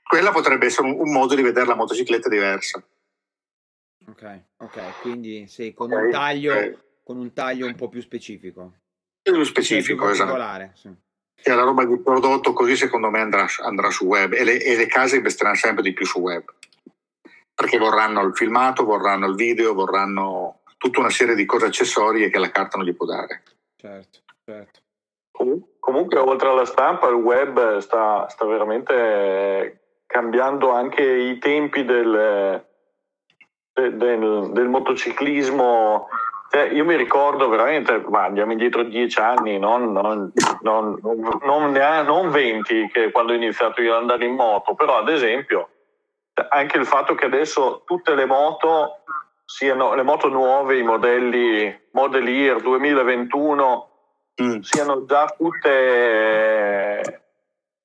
[0.00, 2.80] Quella potrebbe essere un, un modo di vedere la motocicletta diversa.
[4.06, 6.04] Ok, ok, quindi sì, con, okay.
[6.04, 6.78] un taglio, okay.
[7.02, 8.74] con un taglio un po' più specifico.
[9.20, 10.70] Più specifico, più esatto.
[10.74, 10.88] Sì.
[11.42, 14.76] E la roba di prodotto così secondo me andrà, andrà su web e le, e
[14.76, 16.44] le case investeranno sempre di più su web
[17.58, 22.38] perché vorranno il filmato, vorranno il video, vorranno tutta una serie di cose accessorie che
[22.38, 23.42] la carta non gli può dare.
[23.74, 24.80] Certo, certo.
[25.80, 32.64] comunque, oltre alla stampa, il web sta, sta veramente cambiando anche i tempi del,
[33.72, 36.06] del, del, del motociclismo.
[36.52, 40.96] Cioè, io mi ricordo veramente, ma andiamo indietro dieci anni, non, non, non,
[41.42, 45.70] non, non 20, che quando ho iniziato io ad andare in moto, però ad esempio
[46.48, 49.02] anche il fatto che adesso tutte le moto
[49.44, 53.88] siano le moto nuove, i modelli Model Year 2021
[54.42, 54.58] mm.
[54.60, 57.20] siano già tutte eh,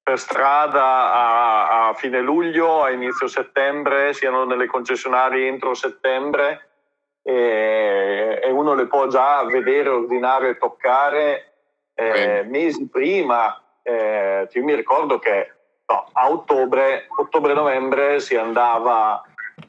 [0.03, 6.69] per strada a, a, fine luglio, a inizio settembre, siano nelle concessionarie entro settembre
[7.21, 11.53] e, e uno le può già vedere, ordinare e toccare
[11.95, 13.57] eh, mesi prima.
[13.81, 15.51] Eh, io mi ricordo che
[15.93, 19.23] no, a ottobre, ottobre-novembre si andava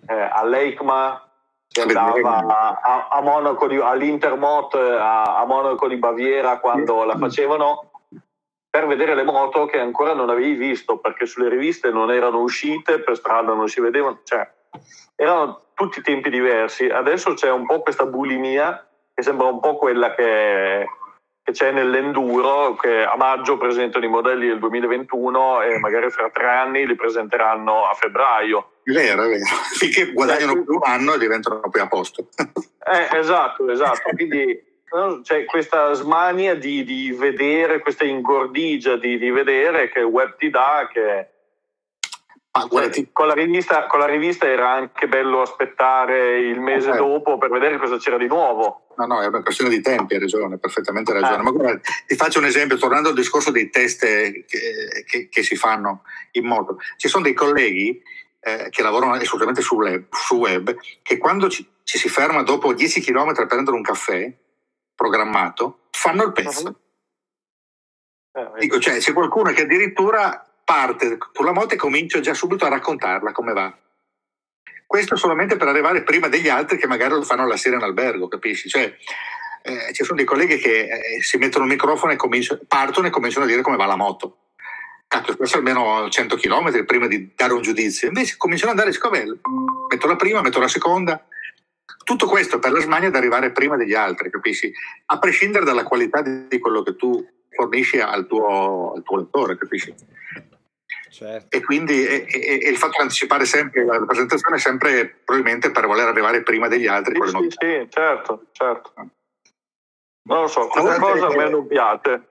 [0.09, 1.29] eh, all'EICMA,
[1.69, 7.91] si andava a, a Monaco di, all'Intermot a, a, Monaco di Baviera quando la facevano
[8.71, 13.01] per vedere le moto che ancora non avevi visto perché sulle riviste non erano uscite,
[13.01, 14.49] per strada non si vedevano, cioè
[15.15, 16.87] erano tutti tempi diversi.
[16.87, 18.85] Adesso c'è un po' questa bulimia
[19.15, 20.87] che sembra un po' quella che
[21.45, 26.49] che c'è nell'enduro, che a maggio presentano i modelli del 2021 e magari fra tre
[26.49, 28.71] anni li presenteranno a febbraio.
[28.85, 29.45] Vero, è vero.
[29.77, 32.29] Finché guadagnano più un anno e diventano poi a posto.
[32.87, 34.11] Eh, esatto, esatto.
[34.15, 34.63] Quindi
[35.23, 40.51] c'è questa smania di, di, vedere, questa ingordigia di, di vedere che il web ti
[40.51, 41.31] dà, che
[42.57, 46.97] Ah, con, la rivista, con, la rivista, era anche bello aspettare il mese eh.
[46.97, 48.84] dopo per vedere cosa c'era di nuovo.
[48.97, 51.41] No, no, è una questione di tempi, hai ragione, perfettamente ragione.
[51.41, 51.43] Eh.
[51.43, 54.45] Ma guarda, ti faccio un esempio, tornando al discorso dei test che,
[55.07, 56.03] che, che si fanno
[56.33, 56.79] in moto.
[56.97, 58.03] Ci sono dei colleghi
[58.41, 62.75] eh, che lavorano esclusivamente su web, su web che quando ci, ci, si ferma dopo
[62.75, 64.33] 10 km per prendere un caffè
[64.95, 66.81] programmato, fanno il pezzo.
[68.33, 68.59] Uh-huh.
[68.59, 72.69] Dico, cioè, c'è qualcuno che addirittura parte con la moto e comincio già subito a
[72.69, 73.79] raccontarla come va.
[74.87, 78.29] Questo solamente per arrivare prima degli altri che magari lo fanno la sera in albergo,
[78.29, 78.69] capisci?
[78.69, 78.97] Cioè,
[79.63, 82.19] eh, ci sono dei colleghi che eh, si mettono il microfono e
[82.69, 84.39] partono e cominciano a dire come va la moto.
[85.09, 88.09] Cacchio, spesso almeno 100 km prima di dare un giudizio.
[88.09, 89.39] Invece cominciano ad andare scovello.
[89.89, 91.25] Metto la prima, metto la seconda.
[92.05, 94.71] Tutto questo per la smania di arrivare prima degli altri, capisci?
[95.07, 99.95] A prescindere dalla qualità di quello che tu fornisci al tuo, al tuo lettore, capisci?
[101.15, 101.57] Certo.
[101.57, 105.71] E quindi e, e, e il fatto di anticipare sempre la presentazione è sempre probabilmente
[105.71, 107.15] per voler arrivare prima degli altri.
[107.15, 108.93] Sì, sì, sì, certo, certo.
[110.27, 112.29] Non lo so, questa cosa a me non piace.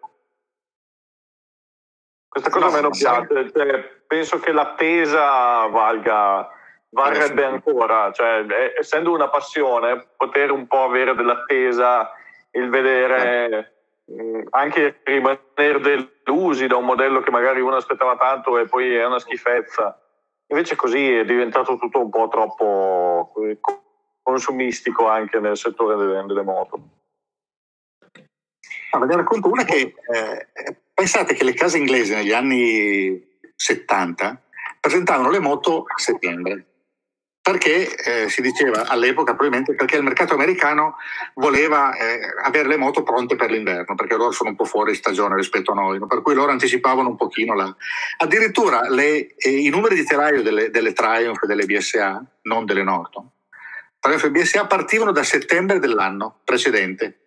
[2.27, 3.51] Questa cosa no, a me non piace.
[3.53, 6.49] Cioè, penso che l'attesa valga,
[6.89, 8.11] varrebbe ancora.
[8.11, 8.45] Cioè,
[8.77, 12.11] essendo una passione, poter un po' avere dell'attesa,
[12.51, 13.72] il vedere...
[14.05, 19.05] Eh anche rimanere delusi da un modello che magari uno aspettava tanto e poi è
[19.05, 19.99] una schifezza.
[20.47, 23.57] Invece così è diventato tutto un po' troppo eh,
[24.21, 26.81] consumistico anche nel settore delle, delle moto.
[28.91, 30.47] Ah, ve ne racconto una che eh,
[30.93, 34.39] pensate che le case inglesi negli anni 70
[34.79, 36.65] presentavano le moto a settembre
[37.43, 40.95] perché eh, si diceva all'epoca probabilmente perché il mercato americano
[41.33, 45.35] voleva eh, avere le moto pronte per l'inverno perché loro sono un po' fuori stagione
[45.35, 46.07] rispetto a noi no?
[46.07, 47.75] per cui loro anticipavano un pochino la...
[48.19, 52.83] addirittura le, eh, i numeri di telaio delle, delle Triumph e delle BSA non delle
[52.83, 53.29] Norton
[53.99, 57.17] Triumph e BSA partivano da settembre dell'anno precedente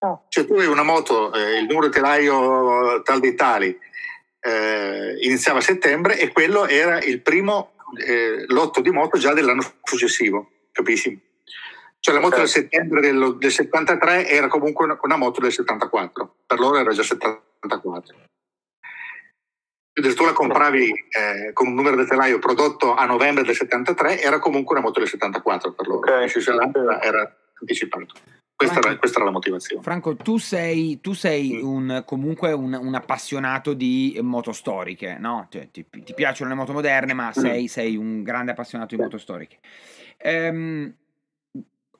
[0.00, 0.26] oh.
[0.28, 3.74] cioè tu avevi una moto eh, il numero di telaio tal dei tali
[4.38, 9.62] eh, iniziava a settembre e quello era il primo eh, lotto di moto già dell'anno
[9.82, 11.32] successivo, capisci?
[12.00, 12.68] Cioè la moto del certo.
[12.68, 17.02] settembre del, del 73 era comunque una, una, moto del 74, per loro era già
[17.02, 18.14] 74.
[19.94, 23.54] Quindi se tu la compravi eh, con un numero di telaio prodotto a novembre del
[23.54, 26.28] 73 era comunque una moto del 74 per loro, okay.
[27.00, 28.12] era anticipato.
[28.56, 29.82] Questa, Franco, era, questa, era, la motivazione.
[29.82, 31.66] Franco, tu sei, tu sei mm.
[31.66, 35.48] un, comunque un, un, appassionato di moto storiche, no?
[35.50, 37.32] Cioè, ti, ti, piacciono le moto moderne, ma mm.
[37.32, 39.58] sei, sei un grande appassionato di moto storiche.
[40.18, 40.94] Ehm,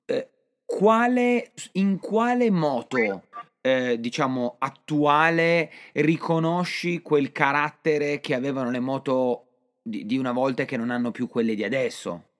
[0.06, 0.28] eh,
[0.64, 3.24] quale, in quale moto,
[3.60, 9.46] eh, diciamo, attuale riconosci quel carattere che avevano le moto
[9.82, 12.33] di, di una volta e che non hanno più quelle di adesso?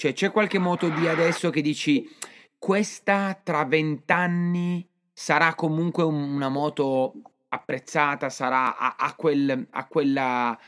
[0.00, 2.08] Cioè, c'è qualche moto di adesso che dici
[2.56, 7.12] questa tra vent'anni sarà comunque una moto
[7.48, 10.58] apprezzata, sarà a, a, quel, a, quella,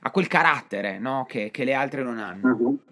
[0.00, 1.24] a quel carattere no?
[1.28, 2.48] che, che, le altre non hanno.
[2.48, 2.82] Uh-huh.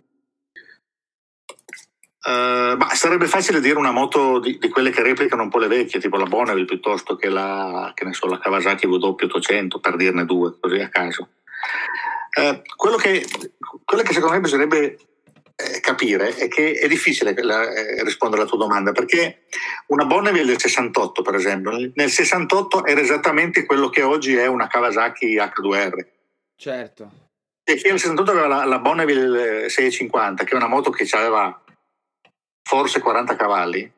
[2.23, 5.67] Uh, ma sarebbe facile dire una moto di, di, quelle che replicano un po' le
[5.67, 10.57] vecchie, tipo la Bonneville piuttosto che la, che so, la Kawasaki W800, per dirne due,
[10.61, 11.31] così a caso.
[12.39, 13.27] Uh, quello, che,
[13.85, 14.99] quello che secondo me bisognerebbe
[15.57, 19.45] eh, capire è che è difficile la, eh, rispondere alla tua domanda perché
[19.87, 24.67] una Bonneville del 68 per esempio nel 68 era esattamente quello che oggi è una
[24.67, 26.07] Kawasaki H2R
[26.57, 27.11] certo.
[27.65, 31.59] E chi nel 68 aveva la, la Bonneville 650 che è una moto che aveva
[32.63, 33.91] forse 40 cavalli.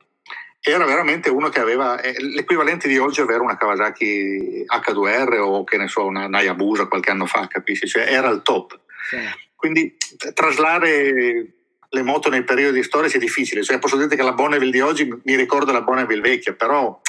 [0.60, 5.76] Era veramente uno che aveva eh, l'equivalente di oggi avere una Kawasaki H2R o che
[5.76, 7.86] ne so una Nayabusa qualche anno fa capisci?
[7.86, 8.78] Cioè era il top.
[9.08, 9.96] Sì quindi
[10.34, 11.46] traslare
[11.90, 13.64] le moto nei periodi storici è difficile.
[13.64, 17.00] Cioè, posso dirti che la Bonneville di oggi mi ricorda la Bonneville vecchia, però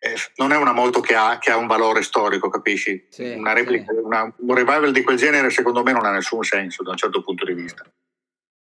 [0.00, 3.06] eh, non è una moto che ha, che ha, un valore storico, capisci?
[3.08, 4.00] Sì, una replica, sì.
[4.02, 7.22] una, un revival di quel genere secondo me non ha nessun senso da un certo
[7.22, 7.84] punto di vista.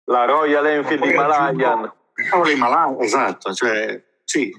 [0.06, 1.92] La Royal Enfield Himalayan.
[2.42, 4.52] L'Himalayan, esatto, cioè, sì.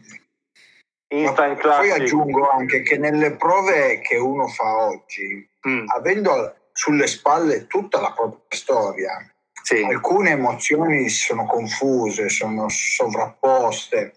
[1.11, 5.87] Instant poi aggiungo anche che nelle prove che uno fa oggi, mm.
[5.87, 9.33] avendo sulle spalle tutta la propria storia.
[9.61, 9.83] sì.
[9.83, 14.13] alcune emozioni sono confuse, sono sovrapposte,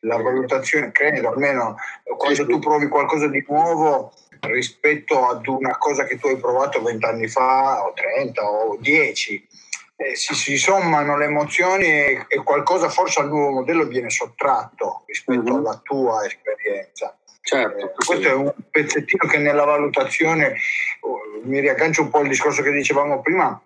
[0.00, 1.76] la valutazione, credo, almeno
[2.16, 7.28] quando tu provi qualcosa di nuovo rispetto ad una cosa che tu hai provato vent'anni
[7.28, 9.48] fa o 30 o 10,
[9.96, 15.02] eh, si, si, sommano le emozioni e, e, qualcosa forse al nuovo modello viene sottratto
[15.04, 15.54] rispetto mm-hmm.
[15.54, 17.14] alla tua esperienza.
[17.46, 20.56] Certo, eh, questo è un pezzettino che nella valutazione,
[21.46, 23.60] mi riaggancio un po' al discorso che dicevamo prima,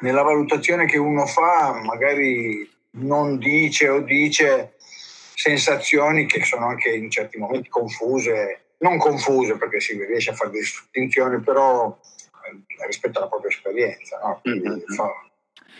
[0.00, 4.74] nella valutazione che uno fa magari non dice o dice
[5.34, 10.50] sensazioni che sono anche in certi momenti confuse, non confuse perché si riesce a fare
[10.50, 11.96] distinzioni, però
[12.44, 14.18] eh, rispetto alla propria esperienza.
[14.22, 14.42] No?
[14.48, 14.80] Mm-hmm.
[14.94, 15.08] Fa,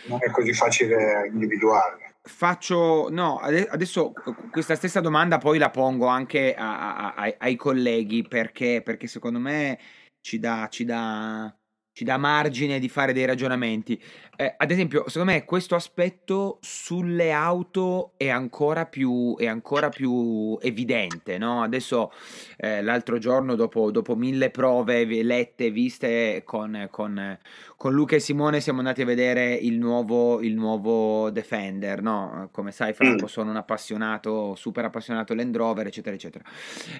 [0.07, 2.09] non è così facile individuarle.
[2.23, 4.13] Faccio, no, adesso
[4.51, 9.79] questa stessa domanda poi la pongo anche a, a, ai colleghi perché, perché secondo me
[10.21, 11.53] ci dà, ci dà
[11.93, 14.01] ci dà margine di fare dei ragionamenti.
[14.37, 20.57] Eh, ad esempio, secondo me questo aspetto sulle auto è ancora più, è ancora più
[20.61, 21.37] evidente.
[21.37, 21.61] No?
[21.61, 22.11] Adesso,
[22.57, 27.37] eh, l'altro giorno, dopo, dopo, mille prove lette, viste con, con,
[27.75, 32.01] con, Luca e Simone, siamo andati a vedere il nuovo, il nuovo Defender.
[32.01, 32.49] No?
[32.51, 33.27] Come sai, Franco, mm.
[33.27, 36.43] sono un appassionato, super appassionato Land Rover, eccetera, eccetera.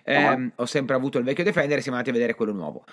[0.03, 0.51] Eh.
[0.55, 2.83] Ho sempre avuto il vecchio Defender e siamo andati a vedere quello nuovo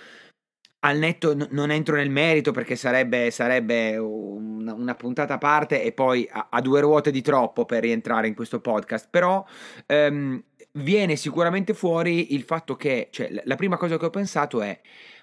[0.80, 5.82] al netto n- non entro nel merito perché sarebbe, sarebbe una, una, puntata a parte
[5.82, 9.44] e poi a, a, due ruote di troppo per rientrare in questo podcast, però
[9.86, 14.78] ehm, viene sicuramente fuori il fatto che, cioè, la prima cosa che ho pensato è,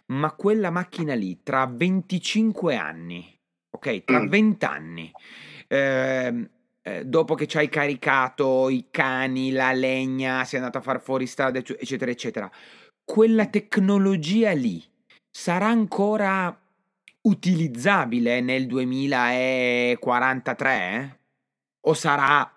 [0.08, 3.39] ma quella macchina lì tra 25 anni,
[3.72, 4.28] ok, tra mm.
[4.28, 5.12] 20 anni,
[5.68, 6.50] ehm,
[6.82, 11.26] eh, dopo che ci hai caricato i cani, la legna, sei andato a far fuori
[11.26, 12.52] strada, eccetera, eccetera,
[13.04, 14.84] quella tecnologia lì
[15.38, 16.58] sarà ancora
[17.24, 21.19] utilizzabile nel 2043?
[21.82, 22.50] O sarà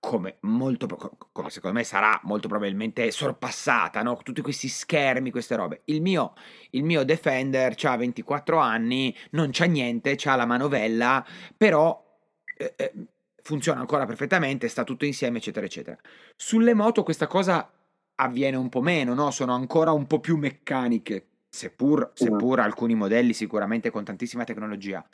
[0.00, 0.88] come molto
[1.32, 4.16] come secondo me sarà molto probabilmente sorpassata, no?
[4.16, 5.82] Tutti questi schermi, queste robe.
[5.84, 6.32] Il mio,
[6.70, 11.24] il mio Defender ha 24 anni, non c'ha niente, c'ha la manovella,
[11.56, 12.18] però
[12.56, 12.92] eh, eh,
[13.40, 15.96] funziona ancora perfettamente, sta tutto insieme, eccetera, eccetera.
[16.34, 17.72] Sulle moto questa cosa
[18.16, 19.30] avviene un po' meno, no?
[19.30, 25.04] Sono ancora un po' più meccaniche seppur, seppur alcuni modelli sicuramente con tantissima tecnologia.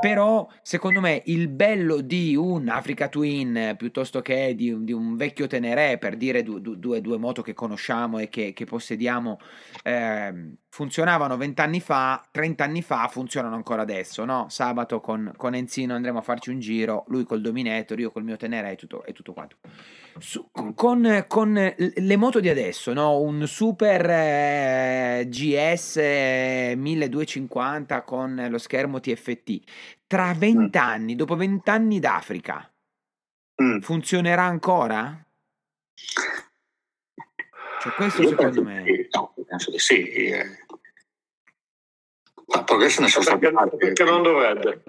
[0.00, 5.46] Però, secondo me, il bello di un Africa Twin piuttosto che di, di un vecchio
[5.46, 9.38] Teneré, per dire due, due, due, moto che conosciamo e che, che possediamo,
[9.82, 14.46] eh, funzionavano vent'anni fa, trent'anni fa, funzionano ancora adesso, no?
[14.48, 18.36] Sabato con, con, Enzino andremo a farci un giro, lui col Dominator, io col mio
[18.36, 19.56] Teneré e tutto, e tutto quanto.
[20.18, 23.18] Su, con, con, le moto di adesso, no?
[23.20, 25.96] un super eh, GS
[26.76, 29.60] 1250 con lo schermo TFT,
[30.06, 30.38] tra mm.
[30.38, 32.72] vent'anni, dopo vent'anni d'Africa,
[33.62, 33.80] mm.
[33.80, 35.26] funzionerà ancora?
[37.80, 38.82] Cioè, questo Io secondo me...
[38.84, 40.02] Sì, no, penso di sì.
[40.10, 40.64] Eh.
[42.46, 43.46] Ma progresso ne sono stati
[43.76, 44.82] Perché non dovrebbe?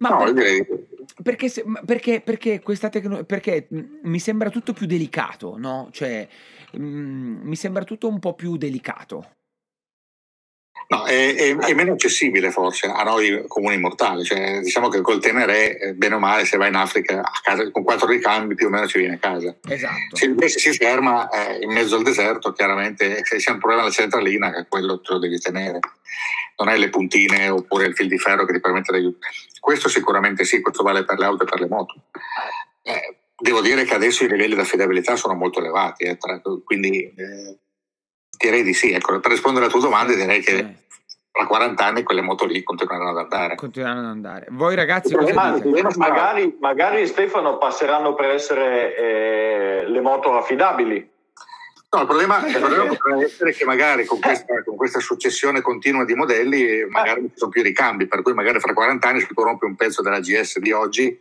[0.00, 0.86] Ma no, perché,
[1.22, 5.88] perché, se, perché, perché, questa tecnologia perché mi sembra tutto più delicato, no?
[5.92, 6.26] Cioè,
[6.72, 9.24] mh, mi sembra tutto un po' più delicato.
[10.90, 14.24] No, è, è, è, meno accessibile forse a noi comuni mortali.
[14.24, 17.70] Cioè, diciamo che col Teneré, eh, bene o male, se vai in Africa a casa,
[17.70, 19.56] con quattro ricambi più o meno ci viene a casa.
[19.68, 20.16] Esatto.
[20.16, 23.92] Se invece si ferma eh, in mezzo al deserto, chiaramente se c'è un problema alla
[23.92, 25.78] centralina, che quello te lo devi tenere.
[26.56, 29.32] Non hai le puntine oppure il fil di ferro che ti permette di aiutare.
[29.60, 31.94] Questo sicuramente sì, questo vale per le auto e per le moto.
[32.82, 37.14] Eh, devo dire che adesso i livelli di affidabilità sono molto elevati, eh, tra, quindi
[37.14, 37.58] eh,
[38.40, 38.92] direi di sì.
[38.92, 40.74] Ecco, per rispondere alla tua domanda direi che
[41.30, 43.54] tra 40 anni quelle moto lì continueranno ad andare.
[43.54, 44.46] Continueranno ad andare.
[44.50, 51.08] Voi ragazzi, magari, magari, Stefano passeranno per essere eh, le moto affidabili.
[51.92, 56.04] No, il problema, il problema potrebbe essere che magari con questa, con questa, successione continua
[56.04, 59.66] di modelli magari ci sono più ricambi, per cui magari fra 40 anni si corrompe
[59.66, 61.18] un pezzo della GS di oggi,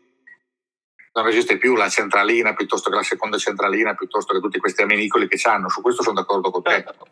[1.20, 5.28] non esiste più la centralina piuttosto che la seconda centralina, piuttosto che tutti questi amenicoli
[5.28, 5.70] che hanno.
[5.70, 6.72] Su questo sono d'accordo con te.
[6.72, 7.08] Certo.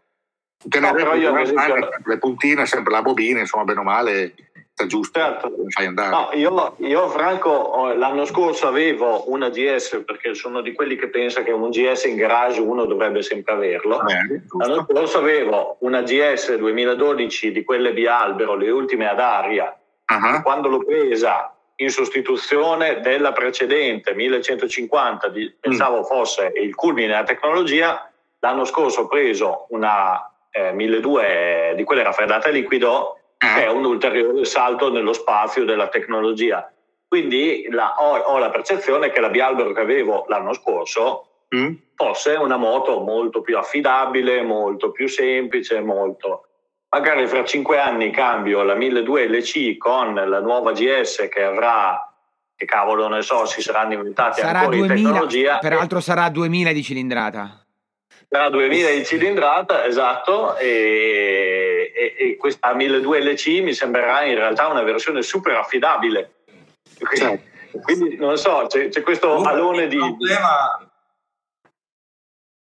[0.70, 1.90] Tenere no, io, esempio...
[2.04, 4.34] le puntine, sempre la bobina, insomma, bene o male,
[4.74, 5.20] sta giusto.
[5.20, 5.52] Certo.
[5.70, 6.10] Fai andare.
[6.10, 11.44] No, io, io, Franco, l'anno scorso avevo una GS perché sono di quelli che pensa
[11.44, 14.06] che un GS in garage uno dovrebbe sempre averlo.
[14.08, 19.76] Eh, l'anno scorso avevo una GS 2012 di quelle bialbero, le ultime ad aria.
[20.10, 20.42] Uh-huh.
[20.42, 26.04] Quando l'ho presa in sostituzione della precedente 1150, di, pensavo mm.
[26.04, 28.12] fosse il culmine della tecnologia.
[28.40, 33.86] L'anno scorso ho preso una eh, 1200 di quelle raffreddate a liquido che è un
[33.86, 36.72] ulteriore salto nello spazio della tecnologia.
[37.08, 41.74] Quindi la, ho, ho, la percezione che la Bialbero che avevo l'anno scorso mm.
[41.96, 46.47] fosse una moto molto più affidabile, molto più semplice, molto...
[46.90, 52.08] Magari fra cinque anni cambio la 1200 LC con la nuova GS che avrà
[52.58, 55.58] che cavolo ne so, si saranno inventati sarà ancora 2000, in tecnologia.
[55.60, 57.66] Peraltro sarà 2000 di cilindrata.
[58.28, 64.68] Sarà 2000 di cilindrata, esatto, e, e, e questa 1200 LC mi sembrerà in realtà
[64.68, 66.32] una versione super affidabile.
[66.98, 67.80] Quindi, certo.
[67.80, 69.98] quindi non so, c'è, c'è questo Comunque, alone il di...
[69.98, 70.87] Problema,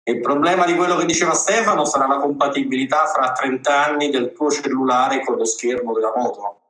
[0.09, 4.51] il problema di quello che diceva Stefano sarà la compatibilità fra 30 anni del tuo
[4.51, 6.61] cellulare con lo schermo della moto.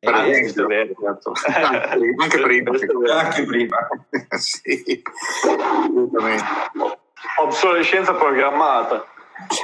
[0.00, 0.66] Esempio,
[0.98, 1.32] certo.
[2.18, 2.72] anche prima,
[3.12, 3.88] anche prima.
[4.30, 5.02] sì,
[7.40, 9.06] obsolescenza programmata.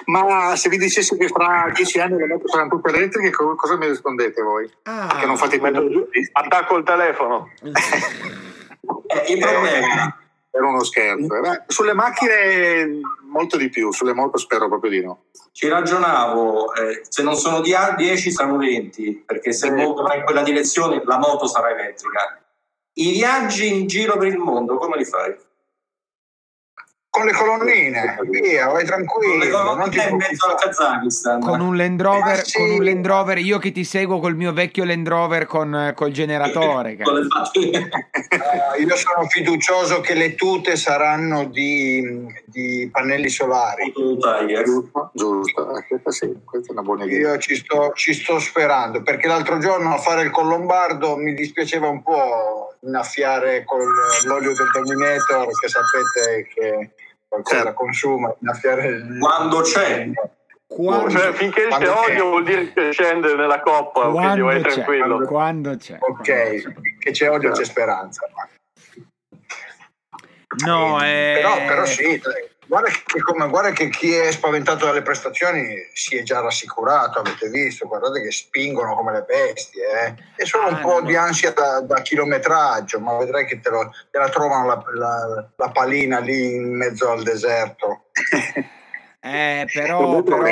[0.07, 3.87] Ma se vi dicessi che fra dieci anni le moto saranno tutte elettriche, cosa mi
[3.87, 4.71] rispondete voi?
[4.85, 7.51] Ah, che non fate più attacco il telefono.
[7.63, 10.21] eh, il problema
[10.51, 11.35] era uno scherzo.
[11.37, 15.25] Eh, beh, sulle macchine molto di più, sulle moto spero proprio di no.
[15.53, 20.15] Ci ragionavo, eh, se non sono di A 10 saranno 20, perché se mondo va
[20.15, 22.41] in quella direzione la moto sarà elettrica.
[22.95, 25.35] I viaggi in giro per il mondo come li fai?
[27.11, 29.75] Con le colonnine, via, vai tranquillo.
[29.75, 31.41] non ti in mezzo al Kazakistan.
[31.41, 32.59] Con un Land Rover, sì.
[32.59, 36.13] con un Land Rover, io che ti seguo col mio vecchio Land Rover con col
[36.13, 36.97] generatore.
[37.01, 37.11] uh,
[38.81, 43.93] io sono fiducioso che le tute saranno di, di pannelli solari.
[43.93, 45.77] Giusto, giusto.
[45.77, 47.33] Eh, questa, sì, questa è una buona idea.
[47.33, 51.89] Io ci sto, ci sto sperando perché l'altro giorno a fare il Collombardo mi dispiaceva
[51.89, 53.81] un po' innaffiare con
[54.25, 56.91] l'olio del Dominator che sapete che
[57.31, 57.75] qualcosa certo.
[57.75, 59.19] consuma, innaffiare il...
[59.19, 60.11] Quando c'è.
[60.67, 65.27] Quando, cioè, finché c'è olio vuol dire che scende nella coppa, quando quindi vai tranquillo.
[65.27, 65.97] Quando c'è.
[66.01, 68.27] Ok, che c'è olio c'è speranza.
[70.65, 71.41] No, eh...
[71.41, 72.21] però, però sì,
[72.71, 77.49] Guarda che, come, guarda che, chi è spaventato dalle prestazioni si è già rassicurato, avete
[77.49, 80.15] visto, guardate che spingono come le bestie, eh.
[80.37, 81.07] è solo un ah, po' no.
[81.07, 85.51] di ansia da, da, chilometraggio, ma vedrai che te, lo, te la trovano la, la,
[85.57, 88.05] la palina lì in mezzo al deserto.
[89.23, 90.43] Eh, però, però,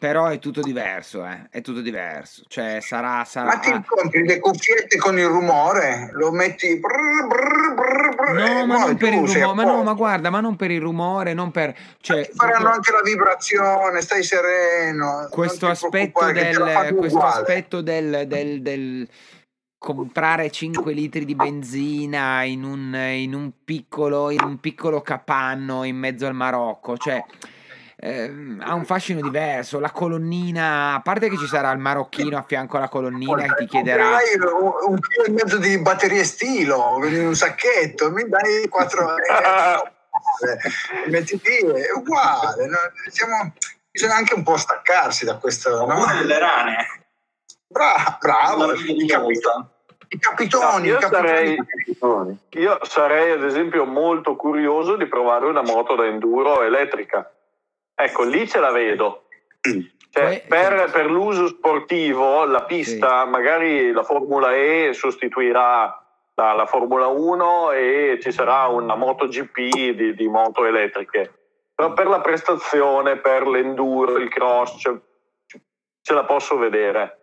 [0.00, 1.46] però, è tutto diverso, eh.
[1.48, 2.42] è tutto diverso.
[2.48, 3.46] Cioè, sarà, sarà...
[3.46, 6.76] Ma ti incontri le cuffiette con il rumore, lo metti...
[6.76, 10.56] Brr, brr, brr, no, ma non per il rumore, ma no, ma guarda, ma non
[10.56, 11.72] per il rumore, non per...
[12.00, 12.70] Cioè, faranno tutto...
[12.72, 15.28] anche la vibrazione, stai sereno.
[15.30, 16.94] Questo aspetto del...
[16.96, 19.08] Questo aspetto del, del, del
[19.78, 25.96] comprare 5 litri di benzina in un, in un, piccolo, in un piccolo capanno in
[25.96, 27.24] mezzo al Marocco, cioè
[28.00, 29.80] eh, ha un fascino diverso.
[29.80, 33.66] La colonnina, a parte che ci sarà il marocchino a fianco alla colonnina che ti
[33.66, 34.18] chiederà
[34.86, 39.14] un chilo e mezzo di batterie stilo in un sacchetto, mi dai 4
[41.08, 42.66] metti lì, è uguale.
[42.66, 42.78] No?
[43.10, 43.52] Siamo,
[43.90, 45.86] bisogna anche un po' staccarsi da questo.
[45.86, 46.04] No?
[46.20, 46.86] delle rane.
[47.70, 49.66] Bra- bravo, i, capitoni.
[50.08, 51.58] I capitoni, io, sarei,
[52.52, 57.30] io sarei ad esempio molto curioso di provare una moto da enduro elettrica.
[57.94, 59.24] Ecco, lì ce la vedo.
[60.10, 63.28] Cioè, per, per, l'uso sportivo, la pista, sì.
[63.28, 66.02] magari la Formula E sostituirà
[66.36, 71.34] la, la, Formula 1 e ci sarà una MotoGP di, di moto elettriche.
[71.74, 74.90] Però per la prestazione, per l'enduro, il cross,
[76.00, 77.17] ce la posso vedere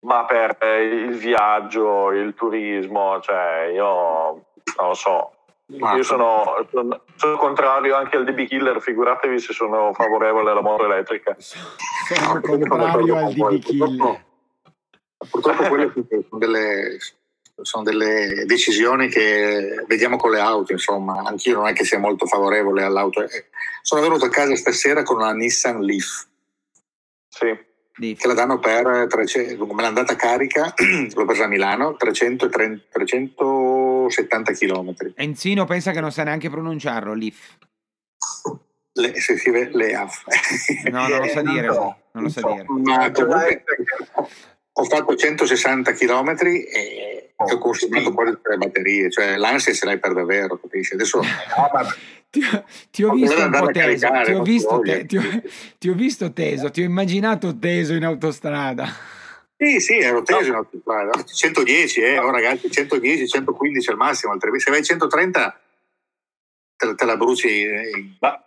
[0.00, 4.44] ma per il viaggio, il turismo, cioè io
[4.76, 5.32] non lo so.
[5.70, 10.86] Io sono, sono, sono, contrario anche al DB Killer, figuratevi se sono favorevole alla moto
[10.86, 11.36] elettrica.
[11.38, 14.24] Sono contrario al DB Killer.
[15.30, 16.96] Purtroppo quelle sono delle,
[17.60, 22.24] sono delle decisioni che vediamo con le auto, insomma, anch'io non è che sia molto
[22.24, 23.26] favorevole all'auto.
[23.82, 26.26] Sono venuto a casa stasera con una Nissan Leaf.
[27.28, 27.66] Sì
[27.98, 30.72] che la danno per 300, come l'è andata carica,
[31.12, 34.94] l'ho presa a Milano, 330, 370 km.
[35.16, 37.56] Enzino pensa che non sa neanche pronunciarlo, l'IF.
[38.92, 40.24] Le, se si vede l'EAF.
[40.90, 42.64] No, non lo sa dire, no, non lo sa dire.
[42.66, 43.64] Ma comunque
[44.72, 49.98] ho fatto 160 km e oh, ho consumato quasi tre batterie, cioè l'ansia ce l'hai
[49.98, 50.94] per davvero, capisci?
[50.94, 51.20] Adesso...
[52.30, 52.40] Ti,
[52.90, 55.22] ti, ho visto un po' teso, ti ho visto, te, ti, ho,
[55.78, 58.86] ti ho visto teso, ti ho immaginato teso in autostrada.
[59.56, 61.24] Sì, sì, ero teso in autostrada.
[61.24, 65.60] 110, eh, oh, ragazzi, 110, 115 al massimo, se vai 130
[66.76, 67.66] te, te la bruci.
[68.20, 68.42] Ma,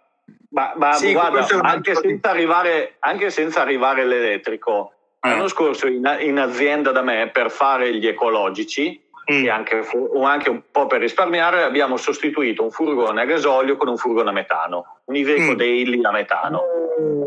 [0.50, 5.30] Ma, ma sì, guarda, anche senza, arrivare, anche senza arrivare all'elettrico, eh.
[5.30, 9.44] l'anno scorso in, in, azienda da me per fare gli ecologici mm.
[9.44, 9.88] e anche,
[10.24, 14.34] anche, un po' per risparmiare abbiamo sostituito un furgone a gasolio con un furgone a
[14.34, 15.56] metano, un Iveco mm.
[15.56, 16.62] Daily a metano.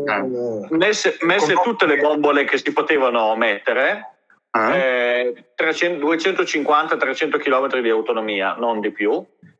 [0.07, 0.67] Eh.
[0.75, 4.15] Messe, messe tutte le bombole che si potevano mettere,
[4.51, 9.11] eh, 250-300 km di autonomia, non di più.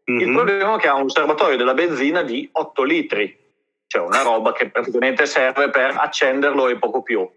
[0.09, 0.27] Mm-hmm.
[0.27, 3.43] Il problema è che ha un serbatoio della benzina di 8 litri
[3.87, 7.29] cioè una roba che praticamente serve per accenderlo e poco più.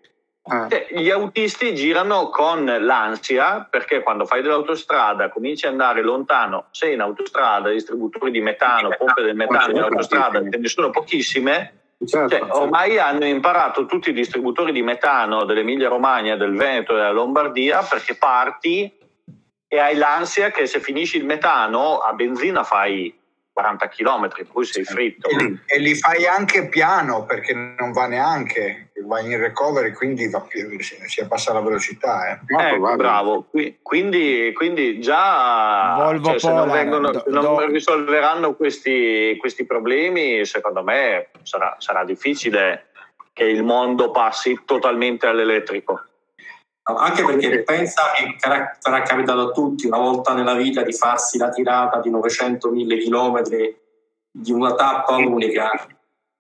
[0.49, 0.69] Ah.
[0.91, 7.01] Gli autisti girano con l'ansia perché quando fai dell'autostrada cominci ad andare lontano, sei in
[7.01, 11.73] autostrada, distributori di metano, pompe del metano in autostrada, ce ne sono pochissime.
[11.99, 12.61] Certo, cioè, certo.
[12.61, 17.83] ormai hanno imparato tutti i distributori di metano dell'Emilia Romagna, del Veneto e della Lombardia
[17.83, 18.97] perché parti
[19.67, 23.15] e hai l'ansia che se finisci il metano a benzina fai
[23.59, 25.29] 40 km, poi sei fritto.
[25.29, 30.31] E li, e li, fai anche piano perché non va neanche, va in recovery, quindi
[30.31, 32.31] va più, si abbassa la velocità.
[32.31, 32.39] Eh.
[32.47, 33.47] No, ecco, bravo,
[33.83, 37.67] quindi, quindi già Volvo cioè, se non, vengono, do, non do.
[37.67, 42.91] risolveranno questi, questi, problemi, secondo me sarà, sarà difficile
[43.33, 46.08] che il mondo passi totalmente all'elettrico
[46.97, 48.37] anche perché pensa che
[48.79, 53.43] sarà capitato a tutti una volta nella vita di farsi la tirata di 900.000 km
[54.31, 55.87] di una tappa unica.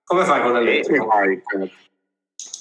[0.04, 1.08] Come fai con l'elettrico?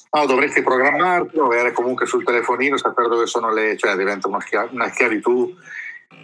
[0.10, 3.78] No, dovresti programmarlo, avere comunque sul telefonino, sapere dove sono le...
[3.78, 5.56] cioè diventa una, schia- una schiavitù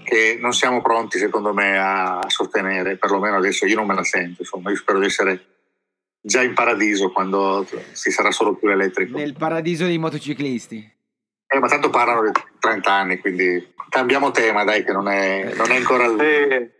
[0.03, 4.41] che non siamo pronti secondo me a sostenere, perlomeno adesso io non me la sento,
[4.41, 5.45] insomma io spero di essere
[6.19, 9.17] già in paradiso quando si sarà solo più elettrico.
[9.17, 10.91] Nel paradiso dei motociclisti.
[11.53, 15.69] Eh, ma tanto parlano di 30 anni, quindi cambiamo tema, dai, che non è, non
[15.69, 16.71] è ancora lì.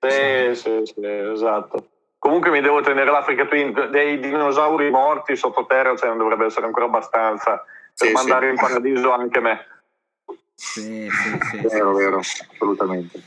[0.00, 1.88] Sì, sì, sì, esatto.
[2.18, 6.86] Comunque mi devo tenere l'Africa Twin, dei dinosauri morti sottoterra, cioè non dovrebbe essere ancora
[6.86, 7.62] abbastanza
[7.94, 8.50] per sì, mandare sì.
[8.52, 9.66] in paradiso anche me.
[10.54, 11.58] Sì, sì, sì.
[11.68, 13.20] Vero, vero, assolutamente.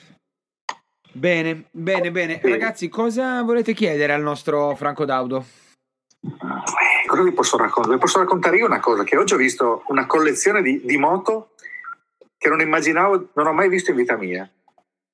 [1.11, 2.39] Bene, bene, bene.
[2.41, 5.45] Ragazzi, cosa volete chiedere al nostro Franco Daudo?
[7.15, 7.95] Cosa vi posso raccontare?
[7.95, 11.51] Vi posso raccontare io una cosa, che oggi ho visto una collezione di, di moto
[12.37, 14.49] che non immaginavo, non ho mai visto in vita mia.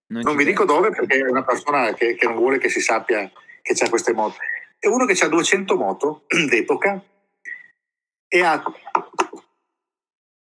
[0.08, 2.82] Non, non vi dico dove perché è una persona che, che, non vuole che si
[2.82, 3.32] sappia
[3.62, 4.36] che c'ha queste moto.
[4.78, 7.02] È uno che ha 200 moto d'epoca
[8.28, 8.62] e ha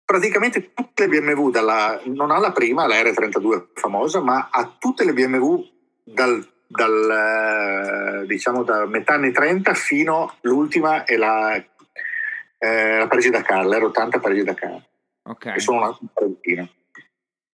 [0.05, 5.05] praticamente tutte le BMW, dalla, non ha la prima, la R32 famosa, ma ha tutte
[5.05, 5.65] le BMW
[6.05, 14.21] dal dal, diciamo, da metà anni 30 fino all'ultima è la, eh, la Parigi-Dakar, l'R80
[14.21, 14.87] Parigi-Dakar.
[15.23, 15.53] Ok.
[15.55, 16.69] Che sono una quarantina.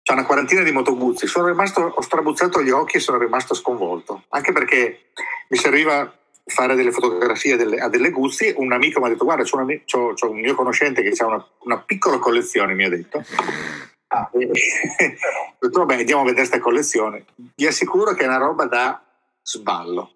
[0.02, 1.26] C'è una quarantina di motoguzzi.
[1.26, 4.24] Sono rimasto, ho strabuzzato gli occhi e sono rimasto sconvolto.
[4.28, 5.06] Anche perché
[5.48, 6.12] mi serviva
[6.44, 8.52] fare delle fotografie delle, a delle guzzi.
[8.56, 11.26] Un amico mi ha detto: Guarda, c'è, una, c'ho, c'ho un mio conoscente che ha
[11.26, 13.24] una, una piccola collezione, mi ha detto.
[14.14, 17.24] Ah, ho detto, vabbè, andiamo a vedere questa collezione.
[17.34, 19.03] Vi assicuro che è una roba da
[19.44, 20.10] sballo.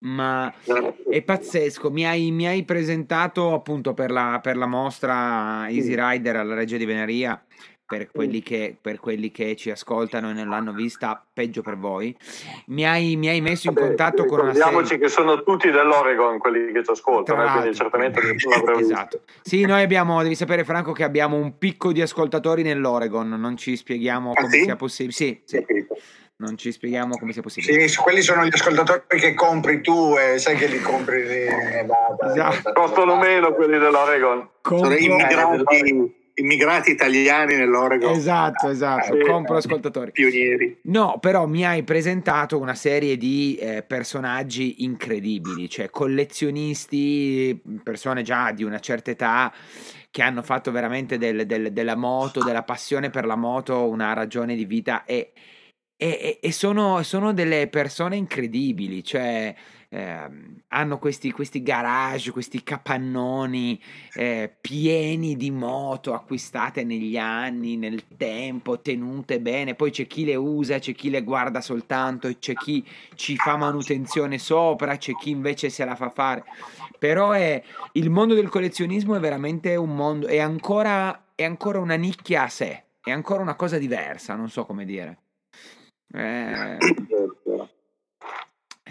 [0.00, 0.52] Ma
[1.10, 6.36] è pazzesco, mi hai, mi hai presentato appunto per la, per la, mostra Easy Rider
[6.36, 7.42] alla Reggio di Veneria.
[7.88, 12.14] Per quelli, che, per quelli, che, ci ascoltano e non l'hanno vista, peggio per voi.
[12.66, 14.98] Mi hai, mi hai messo in Vabbè, contatto con una serie...
[14.98, 19.22] che sono tutti dell'Oregon quelli che ci ascoltano, eh, quindi certamente nessuno avrebbe Esatto.
[19.40, 23.74] Sì, noi abbiamo, devi sapere Franco che abbiamo un picco di ascoltatori nell'Oregon, non ci
[23.74, 24.62] spieghiamo ah, come sì?
[24.64, 25.12] sia possibile.
[25.14, 25.64] Sì, sì
[26.38, 27.88] non ci spieghiamo come sia possibile.
[27.88, 31.46] Sì, quelli sono gli ascoltatori che compri tu e sai che li compri lì.
[31.46, 32.72] Esatto.
[32.72, 34.48] Costano meno quelli dell'Oregon.
[34.60, 34.90] Compro...
[34.90, 38.12] Sono immigrati, immigrati italiani nell'Oregon.
[38.12, 39.16] Esatto, esatto.
[39.16, 39.20] Sì.
[39.22, 40.12] Compro ascoltatori.
[40.12, 40.78] Pionieri.
[40.82, 48.52] No, però mi hai presentato una serie di eh, personaggi incredibili, cioè collezionisti, persone già
[48.52, 49.52] di una certa età
[50.10, 54.54] che hanno fatto veramente del, del, della moto, della passione per la moto una ragione
[54.54, 55.32] di vita e
[56.00, 59.52] e, e sono, sono, delle persone incredibili, cioè
[59.88, 60.30] eh,
[60.68, 63.82] hanno questi, questi, garage, questi capannoni
[64.14, 70.36] eh, pieni di moto acquistate negli anni, nel tempo, tenute bene, poi c'è chi le
[70.36, 72.86] usa, c'è chi le guarda soltanto, c'è chi
[73.16, 76.44] ci fa manutenzione sopra, c'è chi invece se la fa fare.
[76.96, 77.60] Però è,
[77.94, 82.48] il mondo del collezionismo è veramente un mondo, è ancora, è ancora una nicchia a
[82.48, 85.18] sé, è ancora una cosa diversa, non so come dire.
[86.14, 86.76] Eh...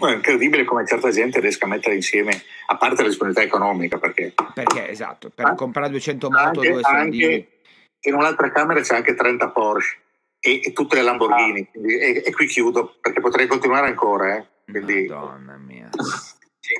[0.06, 4.32] è incredibile come certa gente riesca a mettere insieme, a parte la disponibilità economica, perché...
[4.54, 7.48] Perché, esatto, per ah, comprare 200 moto, anche, due soldi...
[8.02, 9.98] in un'altra camera c'è anche 30 Porsche
[10.40, 11.66] e, e tutte le Lamborghini, ah.
[11.72, 14.46] quindi, e, e, qui chiudo, perché potrei continuare ancora, eh.
[14.70, 15.06] Quindi...
[15.08, 15.88] Madonna mia.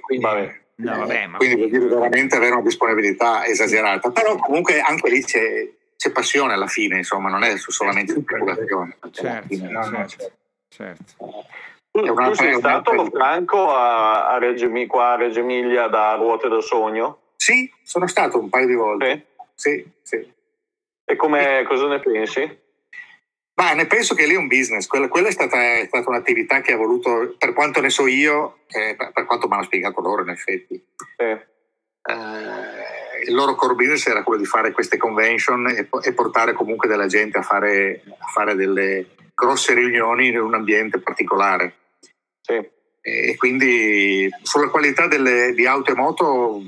[0.07, 0.67] quindi, Vabbè.
[0.79, 1.31] No, vabbè.
[1.39, 4.11] Quindi vuol dire veramente avere una disponibilità esagerata.
[4.11, 5.69] Però comunque anche lì c'è,
[5.99, 8.97] c'è passione alla fine, insomma, non è solamente speculazione.
[9.11, 10.33] Certo, no, certo, certo.
[10.69, 11.47] certo.
[11.91, 16.63] Tu, tu sei stato Franco a, a Reggio, qua a Reggio Emilia da Ruote del
[16.63, 17.33] Sogno?
[17.35, 19.27] Sì, sono stato un paio di volte.
[19.55, 20.17] Sì, sì.
[20.17, 20.33] sì.
[21.05, 22.67] E come, cosa ne pensi?
[23.55, 26.61] Ma ne penso che lì è un business, quella, quella è, stata, è, stata, un'attività
[26.61, 30.01] che ha voluto, per quanto ne so io, eh, per, per, quanto mi hanno spiegato
[30.01, 30.81] loro in effetti,
[31.17, 31.47] eh.
[32.03, 32.88] Eh,
[33.27, 37.07] il loro core business era quello di fare queste convention e, e portare comunque della
[37.07, 41.75] gente a fare, a fare, delle grosse riunioni in un ambiente particolare.
[42.41, 42.77] Sì.
[43.01, 46.63] E quindi sulla qualità delle, di auto e moto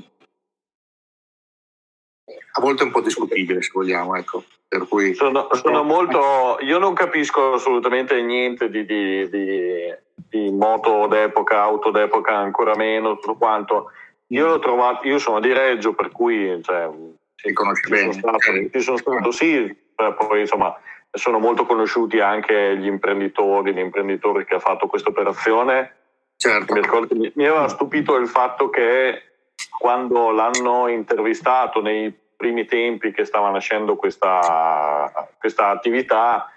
[2.53, 4.43] a volte è un po' discutibile se vogliamo, ecco.
[4.67, 5.13] Per cui...
[5.13, 6.57] sono, sono molto.
[6.61, 9.93] Io non capisco assolutamente niente di, di, di,
[10.29, 13.91] di, moto d'epoca, auto d'epoca, ancora meno, tutto quanto.
[14.31, 16.89] Io l'ho trovato, io sono di Reggio, per cui cioè,
[17.35, 18.13] ci conosci bene.
[18.13, 20.75] Sono stato, ci sono stato, sì, poi insomma
[21.11, 25.95] sono molto conosciuti anche gli imprenditori, l'imprenditori che ha fatto questa operazione.
[26.37, 26.73] Certo.
[26.73, 29.21] Mi, ricordo, mi, aveva stupito il fatto che
[29.77, 36.49] quando l'hanno intervistato nei primi tempi che stava nascendo questa, questa attività,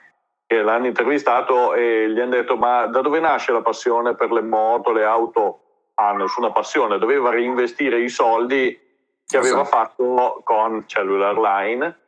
[0.47, 4.93] l'hanno intervistato e gli hanno detto ma da dove nasce la passione per le moto,
[4.93, 5.64] le auto?
[5.95, 8.81] Ah, nessuna passione, doveva reinvestire i soldi
[9.27, 9.77] che aveva esatto.
[9.77, 11.99] fatto con Cellular Line,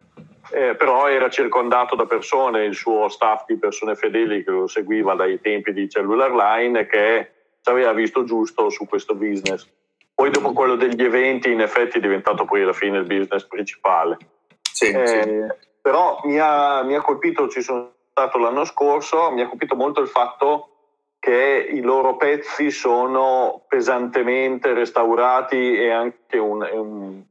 [0.50, 5.14] eh, però era circondato da persone, il suo staff di persone fedeli che lo seguiva
[5.14, 7.30] dai tempi di Cellular Line che
[7.62, 9.68] ci aveva visto giusto su questo business.
[10.14, 14.16] Poi dopo quello degli eventi in effetti è diventato poi alla fine il business principale.
[14.62, 15.64] Sì, eh, sì.
[15.80, 20.00] Però mi ha, mi ha, colpito, ci sono stato l'anno scorso, mi ha colpito molto
[20.00, 20.75] il fatto
[21.26, 27.24] che i loro pezzi sono pesantemente restaurati e anche un, un,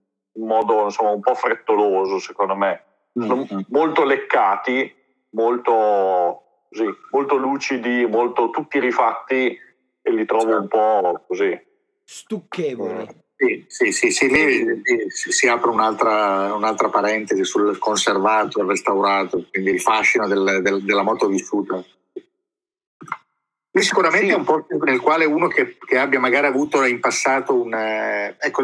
[0.45, 2.83] modo insomma, un po' frettoloso secondo me.
[3.17, 3.61] Mm-hmm.
[3.69, 4.93] Molto leccati,
[5.29, 9.57] molto, così, molto lucidi, molto tutti rifatti
[10.01, 10.59] e li trovo certo.
[10.59, 11.57] un po' così
[12.03, 13.23] stucchevole.
[13.37, 19.71] Sì, sì, sì, sì lì si apre un'altra, un'altra, parentesi sul conservato, il restaurato, quindi
[19.71, 21.81] il fascino del, del, della moto vissuta.
[23.75, 24.31] Lì sicuramente sì.
[24.31, 27.73] è un po' nel quale uno che, che, abbia magari avuto in passato un...
[27.73, 28.63] Eh, ecco,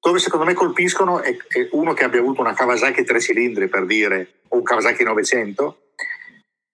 [0.00, 3.86] dove secondo me colpiscono è, è, uno che abbia avuto una Kawasaki tre cilindri per
[3.86, 5.78] dire, o un Kawasaki 900,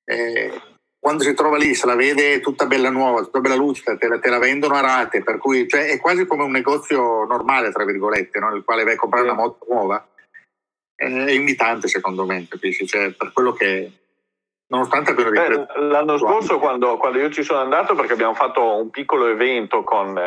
[0.04, 0.60] eh,
[0.98, 4.18] quando si trova lì, se la vede tutta bella nuova, tutta bella lucida, te la,
[4.18, 7.84] te la vendono a rate, per cui cioè, è quasi come un negozio normale, tra
[7.84, 8.48] virgolette, no?
[8.48, 10.08] nel quale vai a comprare una moto nuova.
[10.94, 12.86] È invitante secondo me, capisci?
[12.86, 14.03] Cioè, per quello che
[14.74, 18.90] nonostante abbiano eh, l'anno scorso quando, quando, io ci sono andato perché abbiamo fatto un
[18.90, 20.18] piccolo evento con,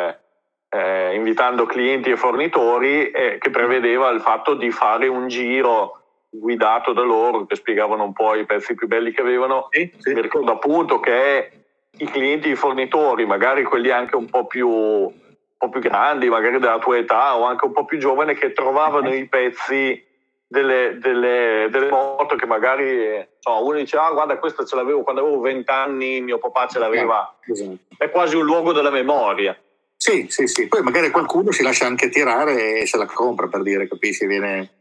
[0.70, 6.94] eh, invitando clienti e fornitori eh, che prevedeva il fatto di fare un giro guidato
[6.94, 9.68] da loro che spiegavano un po' i pezzi più belli che avevano.
[9.70, 10.14] Sì, sì.
[10.14, 11.52] Mi ricordo appunto che
[11.98, 15.12] i clienti, i fornitori, magari quelli anche un po' più, un
[15.58, 19.14] po' più grandi, magari della tua età o anche un po' più giovani, che trovavano
[19.14, 20.06] i pezzi
[20.48, 25.22] delle, delle, delle, moto che magari insomma, uno dice ah guarda questa ce l'avevo quando
[25.22, 27.78] avevo 20 anni mio papà ce l'aveva esatto.
[27.98, 29.58] è quasi un luogo della memoria
[29.98, 33.62] sì sì sì poi magari qualcuno si lascia anche tirare e se la compra per
[33.62, 34.78] dire capisci viene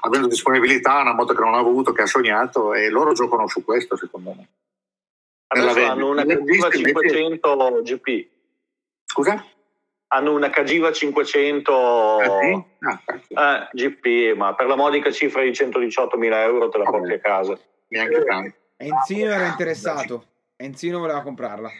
[0.00, 3.64] avendo disponibilità, una moto che non ha avuto, che ha sognato e loro giocano su
[3.64, 4.48] questo secondo me.
[5.46, 8.26] Adesso hanno una Cagiva 500 GP.
[9.04, 9.44] Scusa?
[10.14, 12.64] Hanno una Cagiva 500 ah, sì?
[13.34, 17.18] ah, eh, GP, ma per la modica cifra di 118.000 euro te la porti a
[17.18, 17.58] casa.
[17.88, 18.56] Neanche tanto.
[18.76, 20.24] Enzino era interessato,
[20.56, 21.70] Enzino voleva comprarla.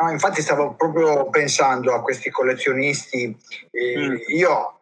[0.00, 3.36] No, infatti stavo proprio pensando a questi collezionisti.
[3.70, 4.16] Eh, mm.
[4.28, 4.78] Io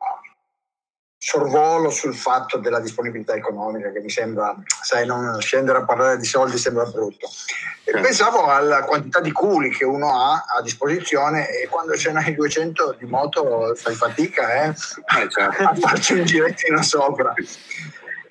[1.28, 6.24] sorvolo sul fatto della disponibilità economica che mi sembra, sai, non scendere a parlare di
[6.24, 7.26] soldi sembra brutto.
[7.26, 8.00] E certo.
[8.00, 12.96] pensavo alla quantità di culi che uno ha a disposizione e quando ce n'hai 200
[12.98, 14.68] di moto fai fatica eh?
[14.68, 15.62] Eh, certo.
[15.64, 17.34] a farci un girettino sopra.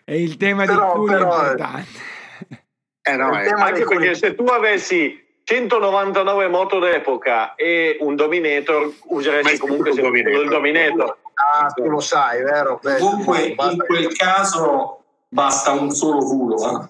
[0.03, 1.89] E il tema però, di culi però, è importante.
[3.03, 9.93] Eh no, anche perché se tu avessi 199 moto d'epoca e un Dominator useresti comunque
[9.93, 12.79] sempre il Dominator Ah, tu lo sai, vero?
[12.81, 16.81] Beh, Comunque, in quel caso basta un solo culo.
[16.81, 16.87] Eh?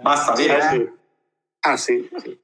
[0.00, 0.56] Basta avere.
[0.56, 0.92] Eh, sì.
[1.60, 2.10] Ah, sì.
[2.16, 2.40] sì.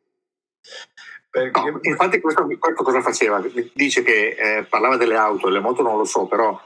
[1.31, 1.71] Perché...
[1.71, 3.43] No, infatti questo, questo, cosa faceva?
[3.73, 6.61] Dice che eh, parlava delle auto, le moto non lo so, però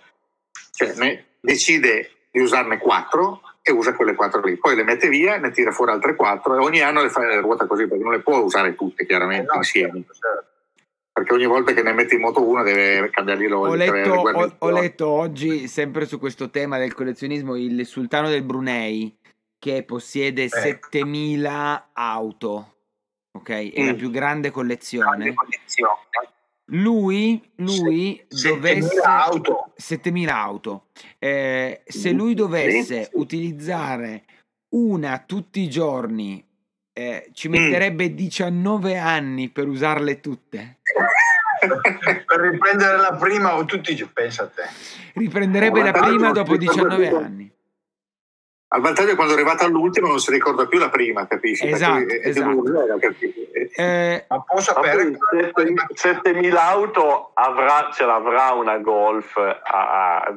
[0.73, 4.57] cioè, decide di usarne quattro e usa quelle quattro lì.
[4.57, 7.41] Poi le mette via, ne tira fuori altre quattro e ogni anno le fa le
[7.41, 9.93] ruota così perché non le può usare tutte chiaramente eh no, insieme.
[9.93, 10.52] Certo, certo.
[11.13, 13.73] Perché ogni volta che ne metti in moto uno deve cambiare l'olio.
[13.73, 18.43] Ho letto, ho, ho letto oggi, sempre su questo tema del collezionismo, il sultano del
[18.43, 19.15] Brunei
[19.59, 20.59] che possiede ecco.
[20.59, 22.75] 7000 auto,
[23.39, 23.73] ok?
[23.73, 23.87] È mm.
[23.87, 25.07] la più grande collezione.
[25.07, 26.01] Grande collezione.
[26.73, 29.01] Lui, lui 7000 dovesse...
[29.01, 29.73] auto.
[29.77, 30.87] 7000 auto.
[31.19, 32.17] Eh, se mm.
[32.17, 33.11] lui dovesse sì.
[33.13, 34.25] utilizzare
[34.75, 36.43] una tutti i giorni,
[36.93, 37.53] eh, ci mm.
[37.53, 38.15] metterebbe mm.
[38.15, 40.79] 19 anni per usarle tutte.
[42.27, 44.63] per riprendere la prima o tutti pensa a te.
[45.15, 47.51] Riprenderebbe la prima dopo 19 anni.
[48.75, 51.69] Al vantaggio è quando è arrivata all'ultima non si ricorda più la prima, capisci?
[51.69, 52.63] Esatto, è, esatto.
[53.77, 59.35] Eh, Ma può sapere 7.000 auto avrà, ce l'avrà una Golf,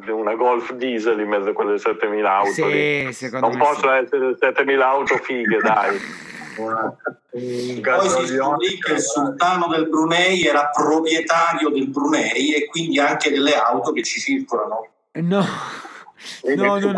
[0.10, 2.52] una Golf diesel in mezzo a quelle 7.000 auto.
[2.52, 4.04] Sì, non possono sì.
[4.04, 5.98] essere 7.000 auto fighe, dai.
[6.56, 13.30] Poi si scoprì che il sultano del Brunei era proprietario del Brunei e quindi anche
[13.30, 14.88] delle auto che ci circolano.
[15.14, 15.46] No.
[16.56, 16.94] No, no, no.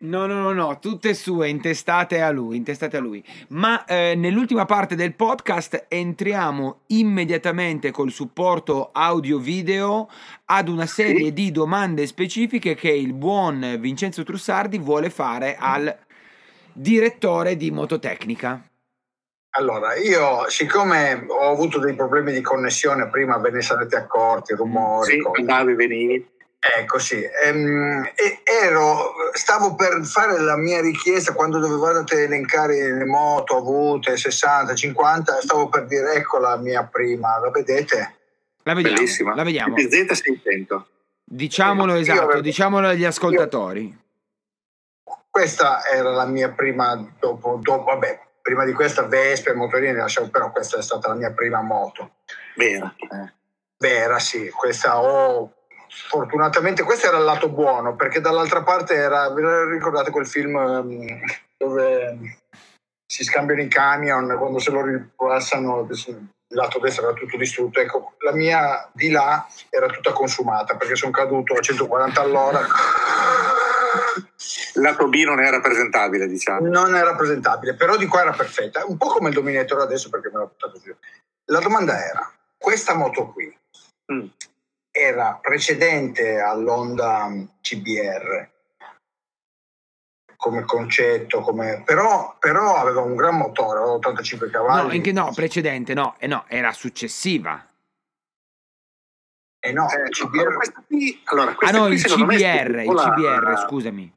[0.00, 3.24] no, no, no, no, tutte sue, intestate a lui, intestate a lui.
[3.48, 10.08] Ma eh, nell'ultima parte del podcast entriamo immediatamente col supporto audio-video
[10.44, 11.32] ad una serie sì.
[11.32, 16.06] di domande specifiche che il buon Vincenzo Trussardi vuole fare al
[16.80, 18.62] direttore di Mototecnica.
[19.50, 25.20] Allora, io siccome ho avuto dei problemi di connessione, prima ve ne sarete accorti, rumori,
[25.20, 28.02] sì, andavi, venivi Ecco sì, ehm,
[28.42, 35.40] ero, stavo per fare la mia richiesta quando dovevate elencare le moto avute 60, 50,
[35.40, 38.14] stavo per dire ecco la mia prima, la vedete?
[38.64, 39.34] La vediamo, Bellissima.
[39.36, 39.76] La vediamo.
[39.76, 40.82] Z600.
[41.22, 43.82] Diciamolo esatto, avevo, diciamolo agli ascoltatori.
[43.82, 43.98] Io,
[45.30, 50.28] questa era la mia prima, dopo, dopo vabbè, prima di questa Vespa e motorini lasciavo,
[50.28, 52.16] però questa è stata la mia prima moto.
[52.56, 52.92] Vera.
[52.96, 53.32] Eh.
[53.76, 55.52] Vera, sì, questa ho
[55.88, 59.32] fortunatamente questo era il lato buono perché dall'altra parte era
[59.70, 61.20] ricordate quel film um,
[61.56, 62.38] dove
[63.06, 68.12] si scambiano i camion quando se lo ripassano il lato destro era tutto distrutto ecco
[68.18, 72.60] la mia di là era tutta consumata perché sono caduto a 140 all'ora
[74.74, 78.96] lato B non era presentabile diciamo non era presentabile però di qua era perfetta un
[78.96, 80.94] po' come il Dominator adesso perché me l'ho portato giù
[81.46, 83.56] la domanda era questa moto qui
[84.12, 84.26] mm
[84.98, 87.30] era precedente all'Honda
[87.60, 88.50] CBR
[90.36, 91.82] come concetto, come...
[91.84, 94.86] Però, però, aveva un gran motore, aveva 85 cavalli.
[94.86, 97.66] No, anche no, precedente, no, eh no, era successiva.
[99.58, 100.84] Eh no, eh, CBR...
[100.86, 104.16] Qui, allora, ah no, il CBR, il CBR, scusami.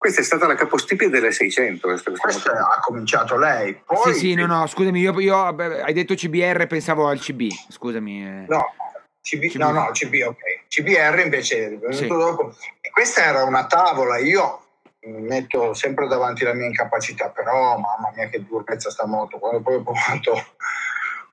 [0.00, 1.86] Questa è stata la capostipite delle 600.
[1.86, 3.74] Questa, questa ha cominciato lei.
[3.84, 4.14] Poi...
[4.14, 8.24] Sì, sì, no, no, scusami, io, io hai detto CBR, pensavo al CB, scusami.
[8.24, 8.44] Eh.
[8.48, 8.72] No,
[9.20, 9.56] CB, CB.
[9.56, 10.38] No, no, CB, ok.
[10.68, 12.06] CBR invece è venuto sì.
[12.06, 12.54] dopo.
[12.80, 14.68] E questa era una tavola, io
[15.00, 19.74] metto sempre davanti la mia incapacità, però mamma mia che durezza sta moto, quando poi
[19.74, 20.46] ho provato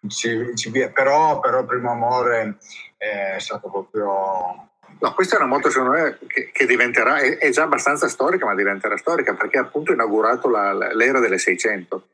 [0.06, 2.58] CB, però, però il primo amore
[2.98, 4.67] è stato proprio...
[5.00, 8.46] No, questa è una moto secondo me che, che diventerà, è, è, già abbastanza storica,
[8.46, 12.08] ma diventerà storica perché ha appunto inaugurato la, l'era delle 600.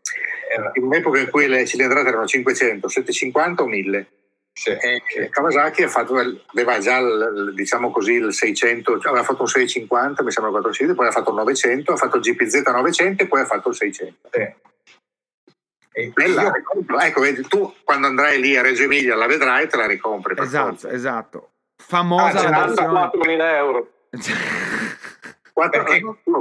[0.74, 4.08] In un'epoca in cui le cilindrate erano 500, 750 o 1000
[4.56, 5.30] sì, e, sì.
[5.30, 10.52] Kawasaki fatto, aveva già il, diciamo così il 600 aveva fatto un 650 mi sembra
[10.52, 13.70] 400 poi ha fatto il 900 ha fatto il GPZ 900 e poi ha fatto
[13.70, 16.12] il 600 sì.
[16.14, 17.00] Bella, io...
[17.00, 20.36] ecco vedi tu quando andrai lì a Reggio Emilia la vedrai e te la ricompri
[20.38, 21.53] esatto esatto
[21.94, 23.90] famosa ah, la versione 4.000 euro
[25.54, 25.84] Quanto,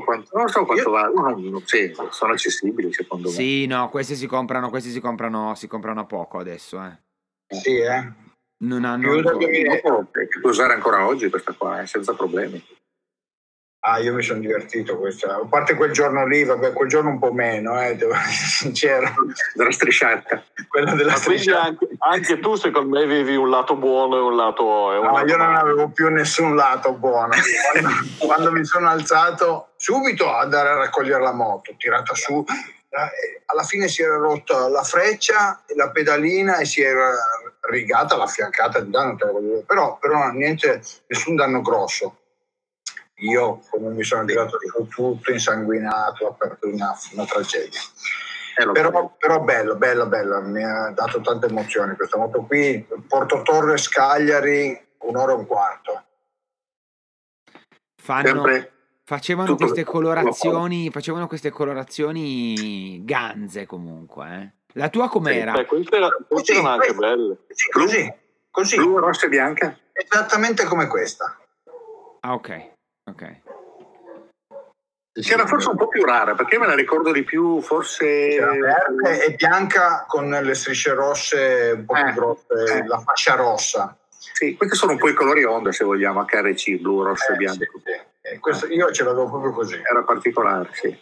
[0.06, 0.90] quanto, non so quanto io...
[0.90, 3.34] va, no, sì, sono accessibili secondo me.
[3.34, 6.82] Sì, no, questi si comprano, questi si comprano, si comprano a poco adesso.
[6.82, 6.98] Eh.
[7.54, 8.10] Sì, eh.
[8.64, 9.20] Non hanno...
[9.20, 12.64] Più puoi usare ancora oggi questa qua, eh, senza problemi.
[13.84, 15.34] Ah, io mi sono divertito questa.
[15.34, 19.12] A parte quel giorno lì, vabbè, quel giorno un po' meno, eh, devo essere sincero.
[19.54, 20.40] Della strisciata.
[20.68, 21.62] Quella della strisciata.
[21.62, 24.64] Anche, anche, tu, secondo me, avevi un lato buono e un lato.
[24.64, 27.34] Un no, lato io non avevo più nessun lato buono.
[27.72, 33.42] Quando, quando mi sono alzato, subito ad andare a raccogliere la moto, tirata su, eh,
[33.46, 37.10] alla fine si era rotta la freccia, la pedalina e si era
[37.68, 39.16] rigata la fiancata di danno,
[39.66, 42.18] però, però niente, nessun danno grosso.
[43.16, 47.80] Io come mi sono tirato su tutto insanguinato, aperto una, una tragedia.
[48.56, 52.86] Eh, però, però, bello, bello, bello, mi ha dato tante emozioni questa moto qui.
[53.06, 56.04] Porto Torres Cagliari, un'ora e un quarto.
[57.96, 58.72] Fanno, Sempre
[59.04, 64.60] Facevano queste colorazioni, facevano queste colorazioni ganze comunque, eh.
[64.74, 65.54] La tua com'era?
[65.54, 67.36] Sì, queste, era, queste erano anche belle.
[67.48, 68.14] Sì, così,
[68.50, 68.76] così.
[68.76, 69.78] Blu, rossa e bianca?
[69.92, 71.36] Esattamente come questa.
[72.20, 72.71] Ah, ok,
[73.04, 73.40] ok.
[75.12, 78.28] Che era forse un po' più rara, perché me la ricordo di più, forse...
[78.30, 82.86] C'era verde e bianca con le strisce rosse un po' più Eh, grosse, eh.
[82.86, 83.96] la fascia rossa.
[84.08, 87.36] Sì, questi sono un po' i colori onda, se vogliamo, HRC, blu, rosso e Eh,
[87.36, 87.62] bianco.
[87.62, 87.82] sì,
[88.22, 88.38] sì.
[88.38, 89.74] Questo- io ce l'avevo proprio così.
[89.74, 90.96] Era particolare, sì.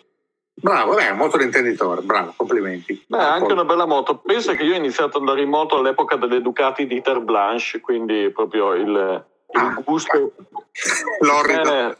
[0.54, 3.04] Bravo, beh, moto di intenditore, bravo, complimenti.
[3.06, 4.18] Beh, anche una bella moto.
[4.18, 7.80] Pensa che io ho iniziato ad andare in moto all'epoca delle Ducati di Ter Blanche,
[7.80, 10.32] quindi proprio il, il Ah, gusto.
[11.20, 11.72] L'orrido.
[11.74, 11.96] Eh,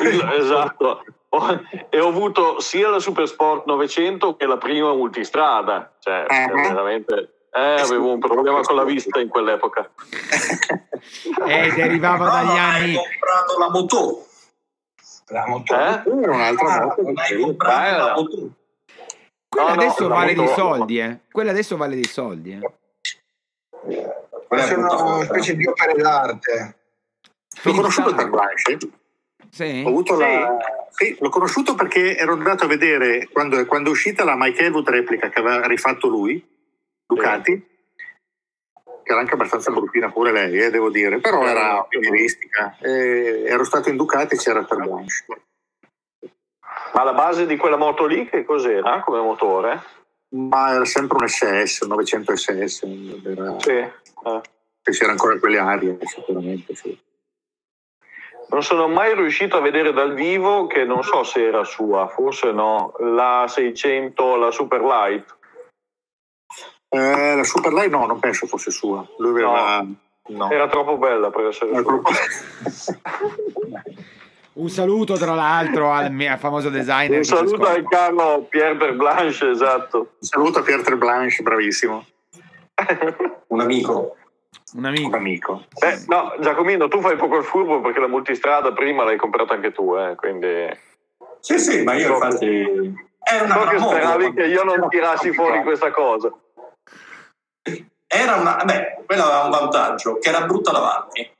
[0.00, 1.04] il- esatto.
[1.90, 5.94] E ho avuto sia la Super Sport 900 che la prima multistrada.
[5.98, 6.46] Cioè, Eh.
[6.52, 7.34] veramente.
[7.54, 9.90] Eh, avevo un problema con la vista in quell'epoca.
[11.46, 12.94] Eh, derivava dagli No, Hai anni...
[12.94, 14.26] comprato la moto.
[15.28, 15.74] La moto.
[15.74, 15.78] Eh?
[16.22, 17.12] Era un'altra Ah, moto.
[17.14, 18.14] Hai comprato Eh, la no.
[18.14, 18.50] moto.
[19.48, 21.18] Quella No, adesso vale dei soldi, eh.
[21.30, 22.60] Quella adesso vale dei soldi, eh.
[24.52, 26.76] Quella è una specie di opere d'arte.
[27.62, 28.78] L'ho conosciuto Philip per Blanche.
[29.50, 29.82] Sì?
[29.84, 30.20] Ho avuto Sì.
[30.20, 30.56] la...
[30.90, 34.88] sì, l'ho conosciuto perché ero andato a vedere quando, quando è uscita la Mike Elwood
[34.90, 36.46] replica che aveva rifatto lui,
[37.06, 37.66] Ducati,
[39.02, 41.86] che era anche abbastanza bruttina pure lei, eh, devo dire, però Eh, era no.
[41.88, 42.76] pionieristica.
[42.80, 45.24] E ero stato in Ducati e c'era per Blanche.
[46.92, 49.82] Ma la base di quella moto lì che cos'era come motore?
[50.32, 52.82] Ma era sempre un SS, un 900 SS,
[53.24, 53.60] era...
[53.60, 53.70] Sì.
[53.70, 53.92] eh.
[54.82, 56.98] che c'era ancora quelle arie, sicuramente sì.
[58.48, 62.52] Non sono mai riuscito a vedere dal vivo, che non so se era sua, forse
[62.52, 65.36] no, la 600, la Super Light.
[66.88, 69.06] Eh, la Superlight no, non penso fosse sua.
[69.18, 69.86] Lui aveva...
[70.28, 70.50] No.
[70.50, 72.02] Era troppo bella per essere Era sua.
[74.54, 77.10] Un saluto tra l'altro al, mio- famoso designer.
[77.10, 79.98] Un che saluto al caro Pierre Berblanche, esatto.
[79.98, 82.04] Un saluto a Pierre Blanche, bravissimo,
[83.48, 84.16] Un amico.
[84.74, 85.16] Un un amico.
[85.16, 85.64] amico.
[85.78, 89.72] Beh, no, Giacomino, tu fai poco il furbo perché la multistrada prima l'hai comprata anche
[89.72, 90.68] tu, eh, quindi...
[91.40, 93.10] Sì, sì, ma io So- infatti...
[93.24, 96.32] Era una So che speravi che io non tirassi fuori questa cosa.
[98.06, 98.62] Era una...
[98.64, 101.30] Beh, quella aveva un vantaggio, che era brutta davanti.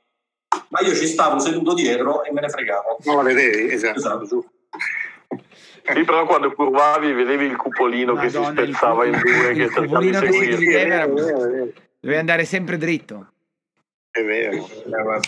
[0.73, 2.97] Ma io ci stavo seduto dietro e me ne fregavo.
[3.03, 3.71] Non la vedevi?
[3.71, 3.99] Esatto.
[3.99, 4.45] Esatto.
[5.85, 9.69] Sì, però quando curvavi vedevi il cupolino che si Madonna, spezzava in due, il che
[9.69, 10.57] cupolino che si seguire.
[10.57, 11.05] divideva.
[11.99, 13.27] Devi andare sempre dritto.
[14.09, 14.67] È vero.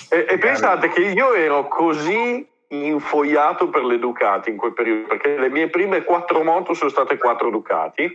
[0.10, 5.38] E, e pensate che io ero così infoiato per le Ducati in quel periodo, perché
[5.38, 8.12] le mie prime quattro moto sono state quattro Ducati.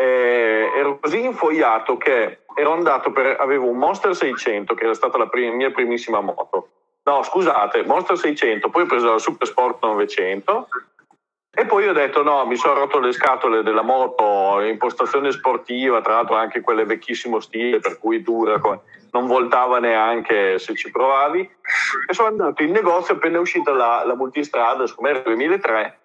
[0.00, 3.36] E ero così infoiato che ero andato per.
[3.40, 6.68] avevo un Monster 600, che era stata la prima- mia primissima moto.
[7.02, 10.68] No, scusate, Monster 600, poi ho preso la Super Sport 900.
[11.50, 16.14] E poi ho detto no, mi sono rotto le scatole della moto, impostazione sportiva, tra
[16.14, 18.60] l'altro anche quelle vecchissimo stile, per cui dura,
[19.10, 21.40] non voltava neanche se ci provavi.
[22.08, 25.98] E sono andato in negozio appena uscita la, la multistrada, siccome era il 2003,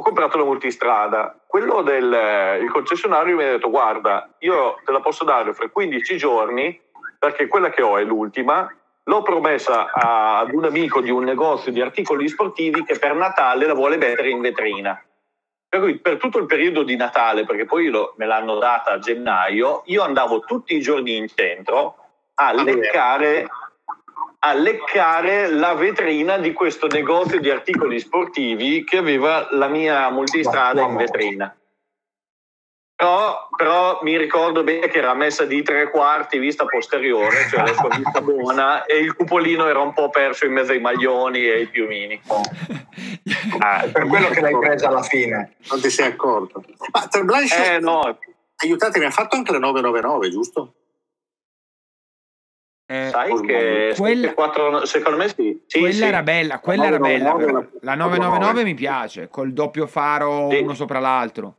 [0.00, 1.38] ho comprato la multistrada.
[1.46, 6.16] Quello del il concessionario mi ha detto guarda, io te la posso dare fra 15
[6.16, 6.80] giorni
[7.18, 8.74] perché quella che ho è l'ultima.
[9.04, 13.66] L'ho promessa a- ad un amico di un negozio di articoli sportivi che per Natale
[13.66, 14.98] la vuole mettere in vetrina.
[15.68, 18.98] Per cui per tutto il periodo di Natale, perché poi lo- me l'hanno data a
[18.98, 21.96] gennaio, io andavo tutti i giorni in centro
[22.34, 23.46] a leccare,
[24.42, 30.82] a leccare la vetrina di questo negozio di articoli sportivi che aveva la mia multistrada
[30.82, 31.54] in vetrina.
[32.96, 37.72] Però, però mi ricordo bene che era messa di tre quarti vista posteriore, cioè la
[37.72, 41.52] sua vista buona, e il cupolino era un po' perso in mezzo ai maglioni e
[41.52, 42.20] ai piumini.
[43.58, 45.56] Ah, per quello che l'hai presa alla fine.
[45.70, 46.62] Non ti sei accorto.
[46.92, 48.18] Ma Terblanche, Eh no,
[48.56, 50.74] aiutatemi, ha fatto anche le 999, giusto?
[52.90, 55.62] Eh, sai che Quella- che quattro- secondo me sì.
[55.64, 56.02] Sì, quella sì.
[56.04, 57.58] era bella, quella era 999 bella.
[57.60, 57.78] la- però.
[57.82, 60.58] La 999 mi piace, col doppio faro Sì.
[60.58, 61.58] uno sopra l'altro.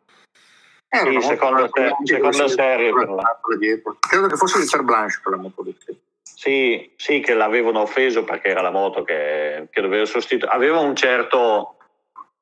[0.90, 2.92] Era Sì, con- se- seconda serie.
[2.92, 5.76] Credo che fosse di Terblanche quella moto lì.
[6.22, 6.92] sì.
[6.98, 10.54] Sì, che l'avevano offeso perché era la moto che, che doveva sostituire.
[10.54, 11.78] Aveva un certo,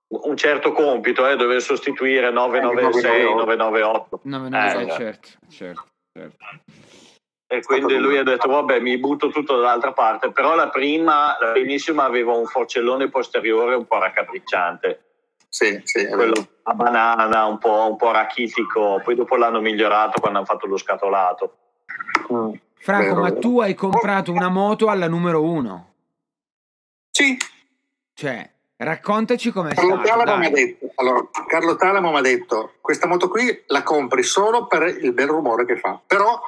[0.07, 4.19] un certo compito, eh, doveva sostituire 996, 998.
[4.23, 4.89] No, no, Eh, eh, eh.
[4.89, 6.37] certo, certo, certo.
[7.51, 10.31] E quindi lui ha detto, vabbè, mi butto tutto dall'altra parte.
[10.31, 15.03] Però la prima, la primissima, aveva un forcellone posteriore un po' raccapricciante.
[15.49, 16.13] Sì, sì, è.
[16.13, 19.01] Quello a banana, un po', un po' rachitico.
[19.03, 21.57] Poi dopo l'hanno migliorato quando hanno fatto lo scatolato.
[22.31, 22.51] Mm.
[22.75, 25.93] Franco, Vero, ma tu hai comprato una moto alla numero uno.
[27.09, 27.35] Sì,
[28.13, 28.47] Cioè,
[28.81, 30.07] Raccontaci com'è Carlo stato.
[30.07, 34.23] Talamo mi ha detto, allora, Carlo Talamo mi ha detto, questa moto qui la compri
[34.23, 36.39] solo per il bel rumore che fa, però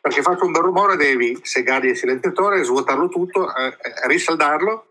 [0.00, 4.86] perché faccio un bel rumore devi segare il silenziatore, svuotarlo tutto, eh, eh, risaldarlo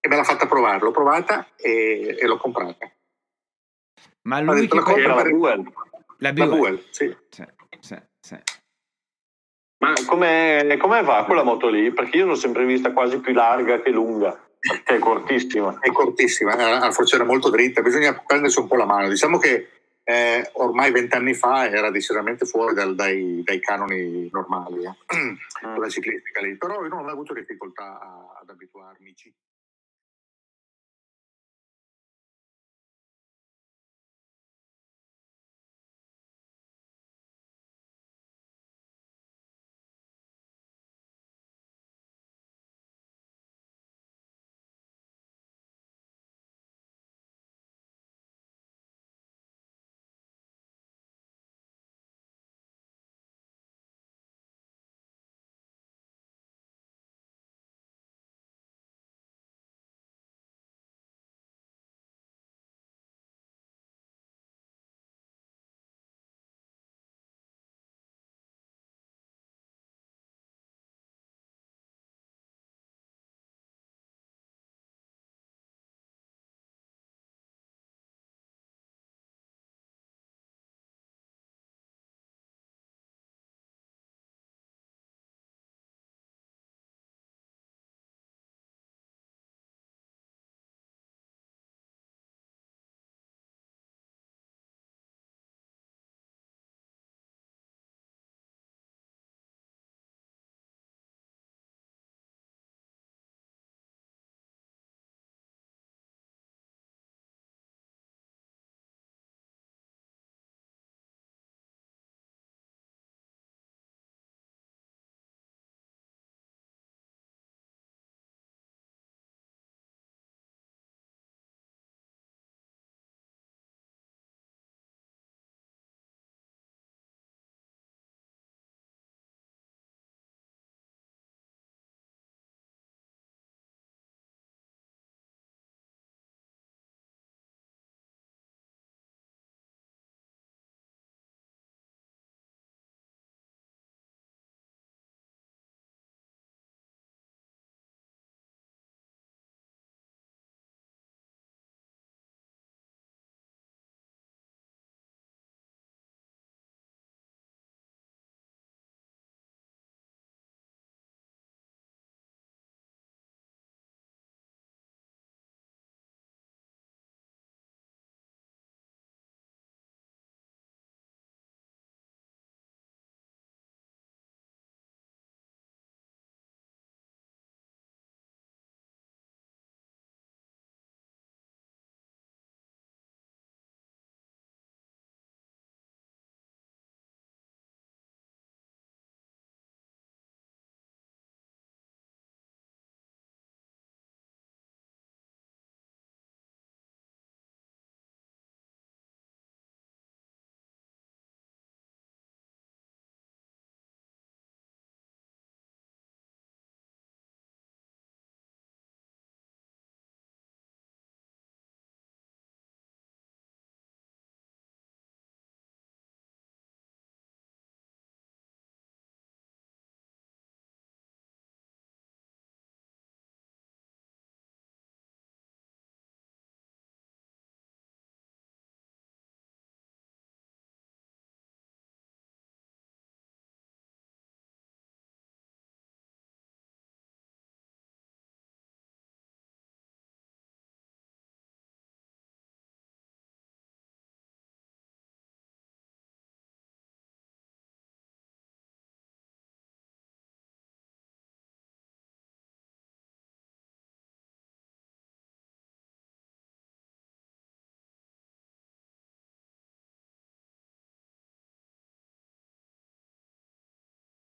[0.00, 2.90] e me l'ha fatta provare, l'ho provata e, e l'ho comprata.
[4.22, 5.72] Ma lui detto, che la compra Era per la Buell.
[6.18, 6.48] La la Buell.
[6.50, 7.16] Buell, sì.
[7.28, 7.44] Sì,
[7.80, 8.36] sì, sì.
[9.82, 11.92] Ma come, come va quella moto lì?
[11.92, 15.78] Perché io l'ho sempre vista quasi più larga che lunga, perché è cortissima.
[15.80, 19.08] È cortissima, è una forciera molto dritta, bisogna prendersi un po' la mano.
[19.08, 24.94] Diciamo che eh, ormai vent'anni fa era decisamente fuori dal- dai, dai canoni normali, eh.
[25.62, 25.74] Mm.
[25.74, 28.00] quella ciclistica lì, però io non ho avuto difficoltà
[28.40, 29.14] ad abituarmi.